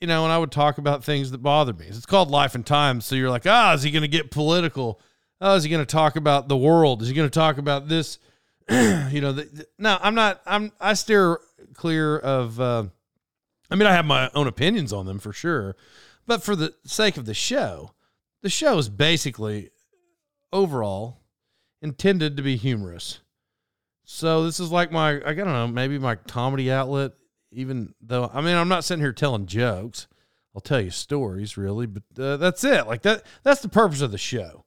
you 0.00 0.06
know, 0.06 0.24
and 0.24 0.32
I 0.32 0.38
would 0.38 0.52
talk 0.52 0.78
about 0.78 1.04
things 1.04 1.30
that 1.30 1.38
bother 1.38 1.72
me. 1.72 1.86
It's 1.86 2.06
called 2.06 2.30
Life 2.30 2.54
and 2.54 2.64
Times. 2.64 3.04
So 3.04 3.16
you're 3.16 3.30
like, 3.30 3.46
ah, 3.46 3.74
is 3.74 3.82
he 3.82 3.90
going 3.90 4.02
to 4.02 4.08
get 4.08 4.30
political? 4.30 5.00
Oh, 5.40 5.54
is 5.54 5.64
he 5.64 5.70
going 5.70 5.82
to 5.82 5.86
talk 5.86 6.16
about 6.16 6.48
the 6.48 6.56
world? 6.56 7.02
Is 7.02 7.08
he 7.08 7.14
going 7.14 7.28
to 7.28 7.34
talk 7.38 7.58
about 7.58 7.88
this? 7.88 8.18
you 8.70 9.20
know, 9.20 9.32
the, 9.32 9.44
the, 9.44 9.66
no, 9.78 9.98
I'm 10.00 10.14
not. 10.14 10.40
I'm 10.46 10.72
I 10.80 10.94
steer 10.94 11.40
clear 11.74 12.18
of. 12.18 12.60
Uh, 12.60 12.84
I 13.70 13.74
mean, 13.74 13.86
I 13.86 13.92
have 13.92 14.06
my 14.06 14.30
own 14.34 14.46
opinions 14.46 14.92
on 14.92 15.06
them 15.06 15.18
for 15.18 15.32
sure, 15.32 15.76
but 16.26 16.42
for 16.42 16.54
the 16.54 16.74
sake 16.84 17.16
of 17.16 17.26
the 17.26 17.34
show, 17.34 17.92
the 18.42 18.50
show 18.50 18.78
is 18.78 18.88
basically 18.88 19.70
overall 20.52 21.22
intended 21.80 22.36
to 22.36 22.42
be 22.42 22.56
humorous. 22.56 23.20
So 24.04 24.44
this 24.44 24.60
is 24.60 24.70
like 24.70 24.92
my 24.92 25.20
I 25.24 25.34
don't 25.34 25.46
know 25.46 25.66
maybe 25.66 25.98
my 25.98 26.14
comedy 26.16 26.70
outlet 26.70 27.12
even 27.50 27.94
though 28.00 28.30
I 28.32 28.40
mean 28.40 28.56
I'm 28.56 28.68
not 28.68 28.84
sitting 28.84 29.02
here 29.02 29.12
telling 29.12 29.46
jokes. 29.46 30.06
I'll 30.54 30.60
tell 30.60 30.80
you 30.80 30.90
stories 30.90 31.56
really, 31.56 31.86
but 31.86 32.02
uh, 32.18 32.36
that's 32.36 32.64
it. 32.64 32.86
Like 32.86 33.02
that 33.02 33.24
that's 33.42 33.60
the 33.60 33.68
purpose 33.68 34.00
of 34.00 34.10
the 34.10 34.18
show. 34.18 34.64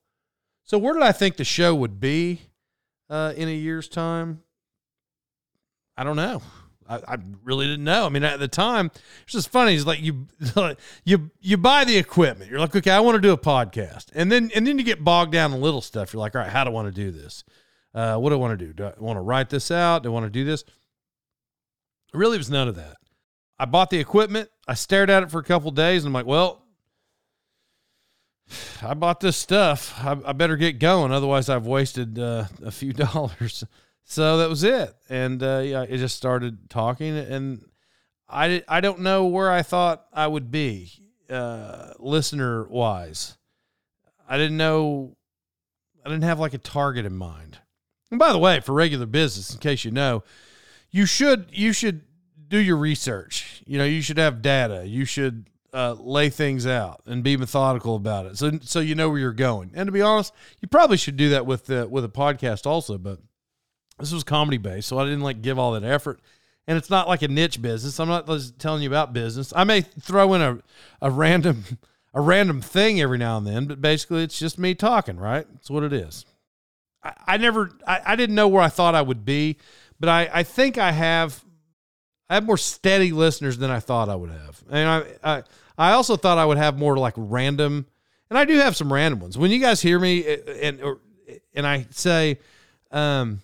So 0.64 0.78
where 0.78 0.94
did 0.94 1.04
I 1.04 1.12
think 1.12 1.36
the 1.36 1.44
show 1.44 1.76
would 1.76 2.00
be 2.00 2.42
uh, 3.10 3.34
in 3.36 3.50
a 3.50 3.54
year's 3.54 3.90
time? 3.90 4.42
I 5.98 6.04
don't 6.04 6.16
know. 6.16 6.42
I, 6.88 6.96
I, 7.08 7.18
really 7.44 7.68
didn't 7.68 7.86
know. 7.86 8.06
I 8.06 8.10
mean, 8.10 8.24
at 8.24 8.40
the 8.40 8.48
time, 8.48 8.92
it's 9.24 9.34
just 9.34 9.50
funny. 9.50 9.76
It's 9.76 9.86
like 9.86 10.02
you, 10.02 10.28
you, 11.06 11.32
you 11.40 11.58
buy 11.58 11.86
the 11.86 11.98
equipment. 11.98 12.52
You're 12.52 12.60
like, 12.60 12.76
okay, 12.76 12.92
I 12.92 13.00
want 13.00 13.16
to 13.16 13.22
do 13.22 13.32
a 13.32 13.38
podcast, 13.38 14.08
and 14.14 14.32
then 14.32 14.52
and 14.54 14.68
then 14.68 14.78
you 14.78 14.84
get 14.84 15.04
bogged 15.04 15.32
down 15.32 15.54
in 15.54 15.62
little 15.62 15.82
stuff. 15.82 16.12
You're 16.12 16.20
like, 16.20 16.36
all 16.36 16.42
right, 16.42 16.50
how 16.50 16.64
do 16.64 16.72
I 16.72 16.74
want 16.74 16.88
to 16.88 16.92
do 16.92 17.12
this? 17.12 17.44
Uh, 17.94 18.18
what 18.18 18.30
do 18.30 18.36
I 18.36 18.40
want 18.40 18.60
to 18.60 18.66
do? 18.66 18.74
Do 18.74 18.86
I 18.86 18.94
want 18.98 19.18
to 19.18 19.22
write 19.22 19.50
this 19.50 19.72
out? 19.72 20.04
Do 20.04 20.10
I 20.10 20.14
want 20.14 20.26
to 20.26 20.30
do 20.30 20.44
this? 20.44 20.64
Really 22.14 22.38
was 22.38 22.50
none 22.50 22.68
of 22.68 22.76
that. 22.76 22.98
I 23.58 23.66
bought 23.66 23.90
the 23.90 24.00
equipment. 24.00 24.50
I 24.68 24.74
stared 24.74 25.10
at 25.10 25.24
it 25.24 25.32
for 25.32 25.40
a 25.40 25.44
couple 25.44 25.72
days, 25.72 26.04
and 26.04 26.10
I'm 26.10 26.14
like, 26.14 26.26
well, 26.26 26.66
I 28.82 28.94
bought 28.94 29.20
this 29.20 29.38
stuff. 29.38 29.94
I, 30.04 30.18
I 30.26 30.34
better 30.34 30.58
get 30.58 30.80
going, 30.80 31.12
otherwise 31.12 31.50
I've 31.50 31.68
wasted 31.68 32.18
uh, 32.20 32.46
a 32.64 32.72
few 32.72 32.94
dollars. 32.94 33.64
So 34.04 34.38
that 34.38 34.50
was 34.50 34.64
it, 34.64 34.94
and 35.10 35.42
uh, 35.42 35.62
yeah, 35.64 35.84
it 35.84 35.98
just 35.98 36.18
started 36.18 36.70
talking, 36.70 37.18
and 37.18 37.64
I 38.28 38.64
I 38.68 38.82
don't 38.82 39.02
know 39.02 39.28
where 39.28 39.50
I 39.52 39.62
thought 39.62 40.06
I 40.12 40.28
would 40.28 40.52
be, 40.52 40.92
uh, 41.30 41.94
listener 42.00 42.68
wise. 42.68 43.38
I 44.28 44.38
didn't 44.38 44.58
know. 44.58 45.16
I 46.04 46.10
didn't 46.10 46.24
have 46.24 46.40
like 46.40 46.54
a 46.54 46.58
target 46.58 47.06
in 47.06 47.16
mind. 47.16 47.60
And 48.10 48.20
by 48.20 48.34
the 48.34 48.40
way, 48.40 48.60
for 48.60 48.74
regular 48.74 49.06
business, 49.06 49.54
in 49.54 49.60
case 49.60 49.86
you 49.86 49.92
know, 49.92 50.24
you 50.92 51.06
should 51.06 51.48
you 51.52 51.74
should 51.74 52.04
do 52.48 52.60
your 52.60 52.78
research. 52.78 53.64
You 53.66 53.78
know, 53.78 53.86
you 53.86 54.02
should 54.02 54.18
have 54.18 54.42
data. 54.42 54.86
You 54.86 55.06
should 55.06 55.50
uh, 55.74 55.94
lay 55.94 56.30
things 56.30 56.68
out 56.68 57.02
and 57.06 57.24
be 57.24 57.38
methodical 57.38 57.96
about 57.96 58.26
it, 58.26 58.38
so 58.38 58.60
so 58.62 58.80
you 58.80 58.94
know 58.94 59.10
where 59.10 59.20
you're 59.20 59.32
going. 59.32 59.72
And 59.74 59.88
to 59.88 59.92
be 59.92 60.02
honest, 60.02 60.34
you 60.60 60.68
probably 60.68 60.98
should 60.98 61.18
do 61.18 61.30
that 61.30 61.46
with 61.46 61.66
the, 61.66 61.88
with 61.88 62.04
a 62.04 62.10
podcast 62.10 62.68
also. 62.68 62.98
But 62.98 63.20
this 64.00 64.12
was 64.12 64.24
comedy 64.24 64.58
based, 64.58 64.90
so 64.90 65.00
I 65.00 65.06
didn't 65.06 65.22
like 65.22 65.42
give 65.42 65.58
all 65.58 65.72
that 65.72 65.84
effort. 65.84 66.20
And 66.68 66.78
it's 66.78 66.90
not 66.90 67.08
like 67.08 67.22
a 67.22 67.28
niche 67.28 67.62
business. 67.62 68.00
I'm 68.00 68.08
not 68.08 68.30
telling 68.60 68.84
you 68.84 68.90
about 68.90 69.14
business. 69.14 69.52
I 69.56 69.64
may 69.64 69.82
throw 69.82 70.34
in 70.34 70.42
a 70.42 70.60
a 71.02 71.10
random 71.10 71.64
a 72.14 72.20
random 72.20 72.62
thing 72.62 73.00
every 73.00 73.18
now 73.18 73.38
and 73.38 73.48
then, 73.48 73.66
but 73.66 73.80
basically 73.80 74.24
it's 74.24 74.38
just 74.38 74.60
me 74.60 74.76
talking. 74.76 75.16
Right? 75.16 75.48
That's 75.54 75.70
what 75.70 75.84
it 75.84 75.94
is. 75.94 76.26
I, 77.02 77.14
I 77.28 77.38
never 77.38 77.72
I, 77.88 78.02
I 78.08 78.16
didn't 78.18 78.36
know 78.36 78.50
where 78.50 78.62
I 78.62 78.70
thought 78.70 78.94
I 78.94 79.02
would 79.02 79.24
be 79.24 79.58
but 80.02 80.10
I, 80.10 80.30
I 80.34 80.44
think 80.44 80.80
I 80.80 80.92
have 80.92 81.46
I 82.28 82.34
have 82.34 82.44
more 82.44 82.58
steady 82.58 83.12
listeners 83.12 83.58
than 83.60 83.70
I 83.70 83.80
thought 83.80 84.10
I 84.10 84.16
would 84.16 84.32
have. 84.32 84.64
And 84.70 84.90
I, 84.90 85.36
I 85.36 85.44
I 85.78 85.92
also 85.92 86.18
thought 86.18 86.40
I 86.40 86.46
would 86.46 86.58
have 86.58 86.78
more 86.78 86.98
like 86.98 87.14
random 87.16 87.86
and 88.30 88.38
I 88.38 88.46
do 88.46 88.58
have 88.58 88.76
some 88.76 88.92
random 88.92 89.20
ones. 89.20 89.38
When 89.38 89.52
you 89.52 89.60
guys 89.60 89.80
hear 89.80 90.00
me 90.00 90.26
eh, 90.26 90.38
and 90.64 90.82
or, 90.82 91.00
and 91.54 91.68
I 91.68 91.86
say 91.92 92.40
um 92.90 93.42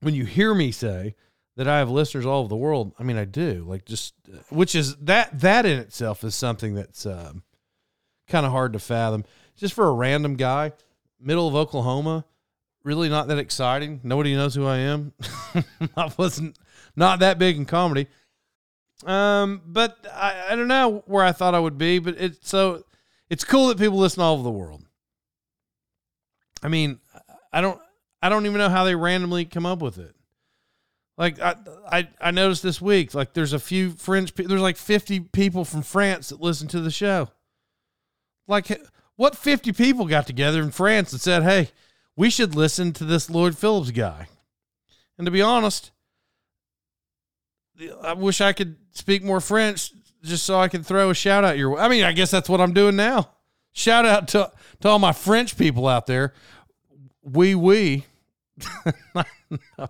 when 0.00 0.14
you 0.14 0.24
hear 0.24 0.52
me 0.52 0.72
say 0.72 1.14
that 1.56 1.68
I 1.68 1.78
have 1.78 1.90
listeners 1.90 2.26
all 2.26 2.40
over 2.40 2.48
the 2.48 2.56
world, 2.56 2.92
I 2.98 3.04
mean 3.04 3.16
I 3.16 3.24
do. 3.24 3.64
Like 3.68 3.84
just 3.84 4.14
which 4.48 4.74
is 4.74 4.96
that 4.96 5.38
that 5.40 5.64
in 5.64 5.78
itself 5.78 6.24
is 6.24 6.34
something 6.34 6.74
that's 6.74 7.06
um, 7.06 7.44
kind 8.26 8.44
of 8.44 8.50
hard 8.50 8.72
to 8.72 8.80
fathom. 8.80 9.24
Just 9.56 9.74
for 9.74 9.86
a 9.86 9.92
random 9.92 10.34
guy, 10.34 10.72
middle 11.20 11.46
of 11.46 11.54
Oklahoma, 11.54 12.24
really 12.84 13.08
not 13.08 13.28
that 13.28 13.38
exciting. 13.38 14.00
Nobody 14.02 14.34
knows 14.34 14.54
who 14.54 14.66
I 14.66 14.78
am. 14.78 15.12
I 15.96 16.10
wasn't 16.16 16.58
not 16.96 17.20
that 17.20 17.38
big 17.38 17.56
in 17.56 17.66
comedy. 17.66 18.06
Um, 19.04 19.62
but 19.66 19.96
I, 20.12 20.48
I 20.50 20.56
don't 20.56 20.68
know 20.68 21.02
where 21.06 21.24
I 21.24 21.32
thought 21.32 21.54
I 21.54 21.58
would 21.58 21.78
be, 21.78 21.98
but 21.98 22.16
it's 22.18 22.48
so 22.48 22.84
it's 23.28 23.44
cool 23.44 23.68
that 23.68 23.78
people 23.78 23.98
listen 23.98 24.22
all 24.22 24.34
over 24.34 24.42
the 24.42 24.50
world. 24.50 24.84
I 26.62 26.68
mean, 26.68 27.00
I 27.52 27.60
don't 27.60 27.80
I 28.22 28.28
don't 28.28 28.46
even 28.46 28.58
know 28.58 28.68
how 28.68 28.84
they 28.84 28.94
randomly 28.94 29.44
come 29.44 29.64
up 29.64 29.80
with 29.80 29.98
it. 29.98 30.14
Like 31.16 31.40
I 31.40 31.54
I, 31.90 32.08
I 32.20 32.30
noticed 32.30 32.62
this 32.62 32.80
week, 32.80 33.14
like 33.14 33.32
there's 33.32 33.52
a 33.52 33.58
few 33.58 33.92
French 33.92 34.34
there's 34.34 34.60
like 34.60 34.76
50 34.76 35.20
people 35.20 35.64
from 35.64 35.82
France 35.82 36.28
that 36.28 36.40
listen 36.40 36.68
to 36.68 36.80
the 36.80 36.90
show. 36.90 37.28
Like 38.46 38.66
what 39.16 39.36
50 39.36 39.72
people 39.72 40.06
got 40.06 40.26
together 40.26 40.62
in 40.62 40.70
France 40.72 41.12
and 41.12 41.20
said, 41.20 41.42
"Hey, 41.42 41.70
we 42.16 42.30
should 42.30 42.54
listen 42.54 42.92
to 42.94 43.04
this 43.04 43.30
Lloyd 43.30 43.56
Phillips 43.56 43.90
guy. 43.90 44.28
And 45.18 45.26
to 45.26 45.30
be 45.30 45.42
honest, 45.42 45.90
I 48.02 48.12
wish 48.14 48.40
I 48.40 48.52
could 48.52 48.76
speak 48.92 49.22
more 49.22 49.40
French 49.40 49.92
just 50.22 50.44
so 50.44 50.58
I 50.58 50.68
could 50.68 50.84
throw 50.84 51.10
a 51.10 51.14
shout 51.14 51.44
out 51.44 51.56
your 51.56 51.70
way. 51.70 51.80
I 51.80 51.88
mean, 51.88 52.04
I 52.04 52.12
guess 52.12 52.30
that's 52.30 52.48
what 52.48 52.60
I'm 52.60 52.74
doing 52.74 52.96
now. 52.96 53.30
Shout 53.72 54.04
out 54.04 54.28
to, 54.28 54.50
to 54.80 54.88
all 54.88 54.98
my 54.98 55.12
French 55.12 55.56
people 55.56 55.86
out 55.86 56.06
there. 56.06 56.34
We, 57.22 57.54
oui, 57.54 58.04
we. 59.14 59.24
Oui. 59.48 59.56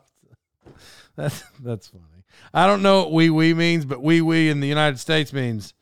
That's 1.16 1.44
that's 1.58 1.88
funny. 1.88 2.24
I 2.54 2.66
don't 2.66 2.82
know 2.82 3.00
what 3.00 3.12
wee 3.12 3.28
wee 3.28 3.52
means, 3.52 3.84
but 3.84 4.02
wee 4.02 4.22
wee 4.22 4.48
in 4.48 4.60
the 4.60 4.68
United 4.68 4.98
States 4.98 5.32
means 5.34 5.74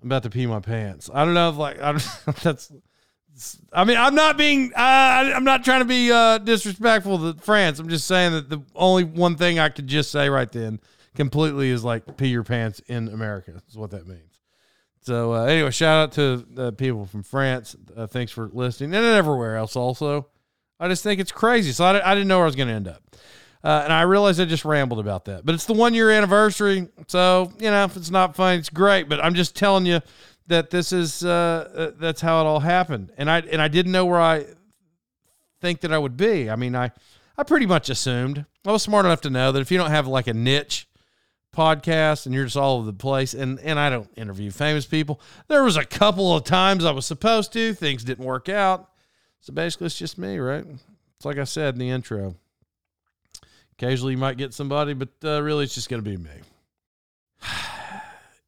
I'm 0.00 0.08
about 0.08 0.22
to 0.22 0.30
pee 0.30 0.46
my 0.46 0.60
pants. 0.60 1.10
I 1.12 1.24
don't 1.24 1.34
know 1.34 1.48
if 1.48 1.56
like 1.56 1.80
I 1.80 1.92
that's. 2.42 2.72
I 3.72 3.84
mean, 3.84 3.96
I'm 3.96 4.14
not 4.14 4.36
being. 4.36 4.72
Uh, 4.74 5.32
I'm 5.34 5.44
not 5.44 5.64
trying 5.64 5.80
to 5.80 5.84
be 5.86 6.10
uh, 6.10 6.38
disrespectful 6.38 7.32
to 7.32 7.40
France. 7.40 7.78
I'm 7.78 7.88
just 7.88 8.06
saying 8.06 8.32
that 8.32 8.48
the 8.48 8.60
only 8.74 9.04
one 9.04 9.36
thing 9.36 9.58
I 9.58 9.68
could 9.68 9.86
just 9.86 10.10
say 10.10 10.28
right 10.28 10.50
then 10.50 10.80
completely 11.14 11.70
is 11.70 11.84
like 11.84 12.16
pee 12.16 12.28
your 12.28 12.44
pants 12.44 12.80
in 12.86 13.08
America. 13.08 13.60
Is 13.68 13.76
what 13.76 13.90
that 13.90 14.06
means. 14.06 14.40
So 15.00 15.34
uh, 15.34 15.44
anyway, 15.44 15.70
shout 15.70 16.02
out 16.04 16.12
to 16.12 16.44
the 16.50 16.72
people 16.72 17.06
from 17.06 17.22
France. 17.22 17.76
Uh, 17.96 18.06
thanks 18.06 18.32
for 18.32 18.50
listening, 18.52 18.94
and 18.94 19.04
everywhere 19.04 19.56
else 19.56 19.76
also. 19.76 20.28
I 20.80 20.88
just 20.88 21.02
think 21.02 21.20
it's 21.20 21.32
crazy. 21.32 21.72
So 21.72 21.84
I, 21.84 22.10
I 22.10 22.14
didn't 22.14 22.28
know 22.28 22.38
where 22.38 22.44
I 22.44 22.46
was 22.46 22.56
going 22.56 22.68
to 22.68 22.74
end 22.74 22.88
up. 22.88 23.02
Uh, 23.64 23.80
and 23.82 23.92
I 23.92 24.02
realized 24.02 24.40
I 24.40 24.44
just 24.44 24.64
rambled 24.64 25.00
about 25.00 25.24
that. 25.24 25.44
But 25.44 25.54
it's 25.54 25.66
the 25.66 25.72
one 25.72 25.92
year 25.92 26.10
anniversary. 26.10 26.88
So, 27.08 27.52
you 27.58 27.70
know, 27.70 27.84
if 27.84 27.96
it's 27.96 28.10
not 28.10 28.36
fun, 28.36 28.58
it's 28.58 28.68
great. 28.68 29.08
But 29.08 29.22
I'm 29.22 29.34
just 29.34 29.56
telling 29.56 29.84
you 29.84 30.00
that 30.48 30.70
this 30.70 30.92
is, 30.92 31.24
uh, 31.24 31.68
uh, 31.74 31.90
that's 31.98 32.20
how 32.20 32.40
it 32.40 32.46
all 32.46 32.60
happened. 32.60 33.12
And 33.16 33.30
I, 33.30 33.40
and 33.40 33.62
I 33.62 33.68
didn't 33.68 33.92
know 33.92 34.06
where 34.06 34.20
I 34.20 34.46
think 35.60 35.80
that 35.80 35.92
I 35.92 35.98
would 35.98 36.16
be. 36.16 36.50
I 36.50 36.56
mean, 36.56 36.74
I, 36.74 36.90
I 37.36 37.42
pretty 37.44 37.66
much 37.66 37.88
assumed 37.88 38.44
I 38.66 38.72
was 38.72 38.82
smart 38.82 39.06
enough 39.06 39.20
to 39.22 39.30
know 39.30 39.52
that 39.52 39.60
if 39.60 39.70
you 39.70 39.78
don't 39.78 39.90
have 39.90 40.06
like 40.06 40.26
a 40.26 40.34
niche 40.34 40.88
podcast 41.54 42.26
and 42.26 42.34
you're 42.34 42.44
just 42.44 42.56
all 42.56 42.78
over 42.78 42.86
the 42.86 42.92
place, 42.92 43.34
and, 43.34 43.58
and 43.60 43.78
I 43.78 43.90
don't 43.90 44.10
interview 44.16 44.50
famous 44.50 44.86
people, 44.86 45.20
there 45.48 45.62
was 45.62 45.76
a 45.76 45.84
couple 45.84 46.34
of 46.34 46.44
times 46.44 46.84
I 46.84 46.90
was 46.90 47.06
supposed 47.06 47.52
to, 47.52 47.74
things 47.74 48.04
didn't 48.04 48.24
work 48.24 48.48
out. 48.48 48.90
So 49.40 49.52
basically, 49.52 49.86
it's 49.86 49.98
just 49.98 50.18
me, 50.18 50.38
right? 50.38 50.64
It's 51.16 51.24
like 51.24 51.38
I 51.38 51.44
said 51.44 51.74
in 51.74 51.80
the 51.80 51.90
intro. 51.90 52.34
Occasionally, 53.72 54.12
you 54.12 54.18
might 54.18 54.36
get 54.36 54.52
somebody, 54.52 54.92
but 54.92 55.10
uh, 55.22 55.40
really, 55.42 55.64
it's 55.64 55.74
just 55.74 55.88
going 55.88 56.02
to 56.02 56.10
be 56.10 56.16
me. 56.16 56.30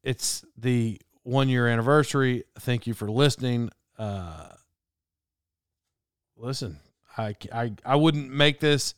It's 0.02 0.46
the 0.56 0.98
one 1.30 1.48
year 1.48 1.68
anniversary. 1.68 2.44
Thank 2.58 2.86
you 2.86 2.94
for 2.94 3.10
listening. 3.10 3.70
Uh, 3.98 4.48
listen, 6.36 6.80
I, 7.16 7.36
I, 7.52 7.72
I 7.84 7.96
wouldn't 7.96 8.30
make 8.30 8.60
this 8.60 8.94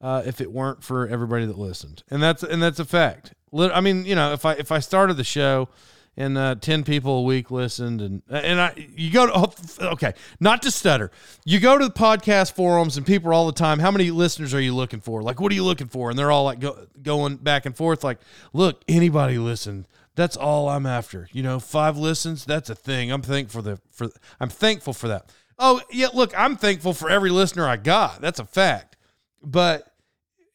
uh, 0.00 0.22
if 0.26 0.40
it 0.40 0.52
weren't 0.52 0.84
for 0.84 1.08
everybody 1.08 1.46
that 1.46 1.58
listened, 1.58 2.02
and 2.10 2.22
that's 2.22 2.42
and 2.42 2.62
that's 2.62 2.78
a 2.78 2.84
fact. 2.84 3.32
I 3.52 3.80
mean, 3.80 4.04
you 4.04 4.14
know, 4.14 4.32
if 4.34 4.44
I 4.44 4.52
if 4.54 4.70
I 4.70 4.80
started 4.80 5.16
the 5.16 5.24
show 5.24 5.68
and 6.16 6.38
uh, 6.38 6.54
10 6.54 6.84
people 6.84 7.18
a 7.18 7.22
week 7.22 7.50
listened 7.50 8.00
and 8.00 8.22
and 8.28 8.60
I 8.60 8.72
you 8.94 9.10
go 9.10 9.26
to 9.26 9.32
oh, 9.34 9.88
okay 9.94 10.14
not 10.38 10.62
to 10.62 10.70
stutter 10.70 11.10
you 11.44 11.58
go 11.58 11.76
to 11.76 11.84
the 11.84 11.92
podcast 11.92 12.52
forums 12.52 12.96
and 12.96 13.04
people 13.04 13.32
all 13.32 13.46
the 13.46 13.52
time 13.52 13.80
how 13.80 13.90
many 13.90 14.12
listeners 14.12 14.54
are 14.54 14.60
you 14.60 14.74
looking 14.76 15.00
for 15.00 15.22
like 15.22 15.40
what 15.40 15.50
are 15.50 15.56
you 15.56 15.64
looking 15.64 15.88
for 15.88 16.10
and 16.10 16.18
they're 16.18 16.30
all 16.30 16.44
like 16.44 16.60
go, 16.60 16.86
going 17.02 17.34
back 17.36 17.66
and 17.66 17.76
forth 17.76 18.04
like 18.04 18.20
look 18.52 18.84
anybody 18.86 19.38
listen 19.38 19.86
that's 20.14 20.36
all 20.36 20.68
I'm 20.68 20.86
after. 20.86 21.28
You 21.32 21.42
know 21.42 21.60
five 21.60 21.96
listens 21.96 22.44
that's 22.44 22.70
a 22.70 22.74
thing. 22.74 23.10
I'm 23.10 23.22
thankful 23.22 23.62
for 23.62 23.68
the 23.70 23.80
for 23.90 24.08
I'm 24.40 24.48
thankful 24.48 24.92
for 24.92 25.08
that. 25.08 25.30
Oh 25.58 25.80
yeah 25.90 26.08
look 26.14 26.32
I'm 26.36 26.56
thankful 26.56 26.94
for 26.94 27.10
every 27.10 27.30
listener 27.30 27.66
I 27.66 27.76
got. 27.76 28.20
That's 28.20 28.40
a 28.40 28.44
fact. 28.44 28.96
But 29.42 29.86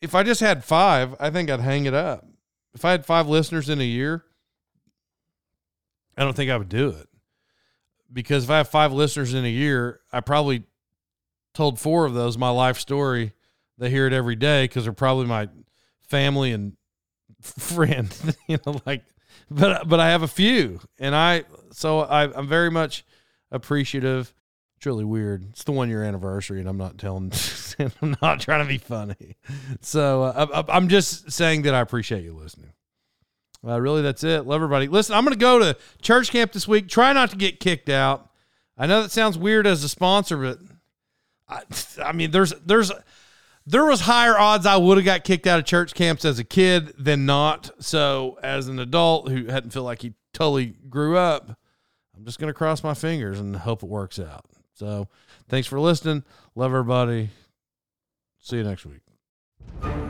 if 0.01 0.15
I 0.15 0.23
just 0.23 0.41
had 0.41 0.63
five 0.63 1.15
I 1.19 1.29
think 1.29 1.49
I'd 1.49 1.59
hang 1.59 1.85
it 1.85 1.93
up. 1.93 2.25
If 2.73 2.85
I 2.85 2.91
had 2.91 3.05
five 3.05 3.27
listeners 3.27 3.69
in 3.69 3.81
a 3.81 3.85
year 3.85 4.23
I 6.19 6.23
don't 6.23 6.35
think 6.35 6.51
I 6.51 6.57
would 6.57 6.69
do 6.69 6.89
it. 6.89 7.07
Because 8.11 8.43
if 8.43 8.49
I 8.49 8.57
have 8.57 8.67
five 8.67 8.91
listeners 8.91 9.33
in 9.33 9.45
a 9.45 9.49
year, 9.49 10.01
I 10.11 10.19
probably 10.19 10.63
told 11.53 11.79
four 11.79 12.05
of 12.05 12.13
those 12.13 12.37
my 12.37 12.49
life 12.49 12.77
story. 12.77 13.31
They 13.77 13.89
hear 13.89 14.05
it 14.05 14.11
every 14.11 14.35
day 14.35 14.65
because 14.65 14.83
they're 14.83 14.93
probably 14.93 15.27
my 15.27 15.47
family 16.09 16.51
and 16.51 16.73
friend, 17.41 18.13
you 18.47 18.57
know, 18.65 18.81
like, 18.85 19.03
but, 19.51 19.87
but 19.87 19.99
I 19.99 20.09
have 20.09 20.23
a 20.23 20.27
few 20.27 20.79
and 20.99 21.15
I, 21.15 21.43
so 21.71 22.01
I, 22.01 22.31
I'm 22.37 22.47
very 22.47 22.71
much 22.71 23.05
appreciative. 23.51 24.33
It's 24.77 24.85
really 24.85 25.05
weird. 25.05 25.45
It's 25.49 25.63
the 25.63 25.71
one 25.71 25.89
year 25.89 26.03
anniversary 26.03 26.59
and 26.59 26.69
I'm 26.69 26.77
not 26.77 26.97
telling, 26.97 27.31
I'm 28.01 28.15
not 28.21 28.39
trying 28.39 28.65
to 28.65 28.67
be 28.67 28.77
funny. 28.77 29.37
So 29.81 30.23
uh, 30.23 30.63
I'm 30.69 30.87
just 30.87 31.31
saying 31.31 31.63
that 31.63 31.73
I 31.73 31.81
appreciate 31.81 32.23
you 32.23 32.33
listening. 32.33 32.71
Uh, 33.65 33.79
really, 33.79 34.01
that's 34.01 34.23
it. 34.23 34.45
Love 34.45 34.55
everybody. 34.55 34.87
Listen, 34.87 35.15
I'm 35.15 35.25
going 35.25 35.33
to 35.33 35.39
go 35.39 35.59
to 35.59 35.77
church 36.01 36.31
camp 36.31 36.53
this 36.53 36.67
week. 36.67 36.87
Try 36.87 37.11
not 37.11 37.31
to 37.31 37.35
get 37.35 37.59
kicked 37.59 37.89
out. 37.89 38.29
I 38.77 38.87
know 38.87 39.01
that 39.01 39.11
sounds 39.11 39.37
weird 39.37 39.67
as 39.67 39.83
a 39.83 39.89
sponsor, 39.89 40.37
but 40.37 40.59
I, 41.49 41.63
I 42.01 42.11
mean, 42.13 42.31
there's 42.31 42.53
there's 42.65 42.91
there 43.69 43.85
was 43.85 44.01
higher 44.01 44.37
odds 44.37 44.65
I 44.65 44.77
would 44.77 44.97
have 44.97 45.05
got 45.05 45.23
kicked 45.23 45.45
out 45.45 45.59
of 45.59 45.65
church 45.65 45.93
camps 45.93 46.25
as 46.25 46.39
a 46.39 46.43
kid 46.43 46.93
than 46.97 47.27
not. 47.27 47.69
So, 47.79 48.39
as 48.41 48.67
an 48.67 48.79
adult 48.79 49.29
who 49.29 49.45
hadn't 49.45 49.69
felt 49.69 49.85
like 49.85 50.01
he 50.01 50.13
totally 50.33 50.73
grew 50.89 51.17
up, 51.17 51.55
I'm 52.17 52.25
just 52.25 52.39
to 52.39 52.53
cross 52.53 52.83
my 52.83 52.95
fingers 52.95 53.39
and 53.39 53.55
hope 53.55 53.83
it 53.83 53.89
works 53.89 54.17
out. 54.17 54.45
So, 54.73 55.07
thanks 55.49 55.67
for 55.67 55.79
listening. 55.79 56.23
Love 56.55 56.71
everybody. 56.71 57.29
See 58.39 58.57
you 58.57 58.63
next 58.63 58.87
week. 58.87 60.08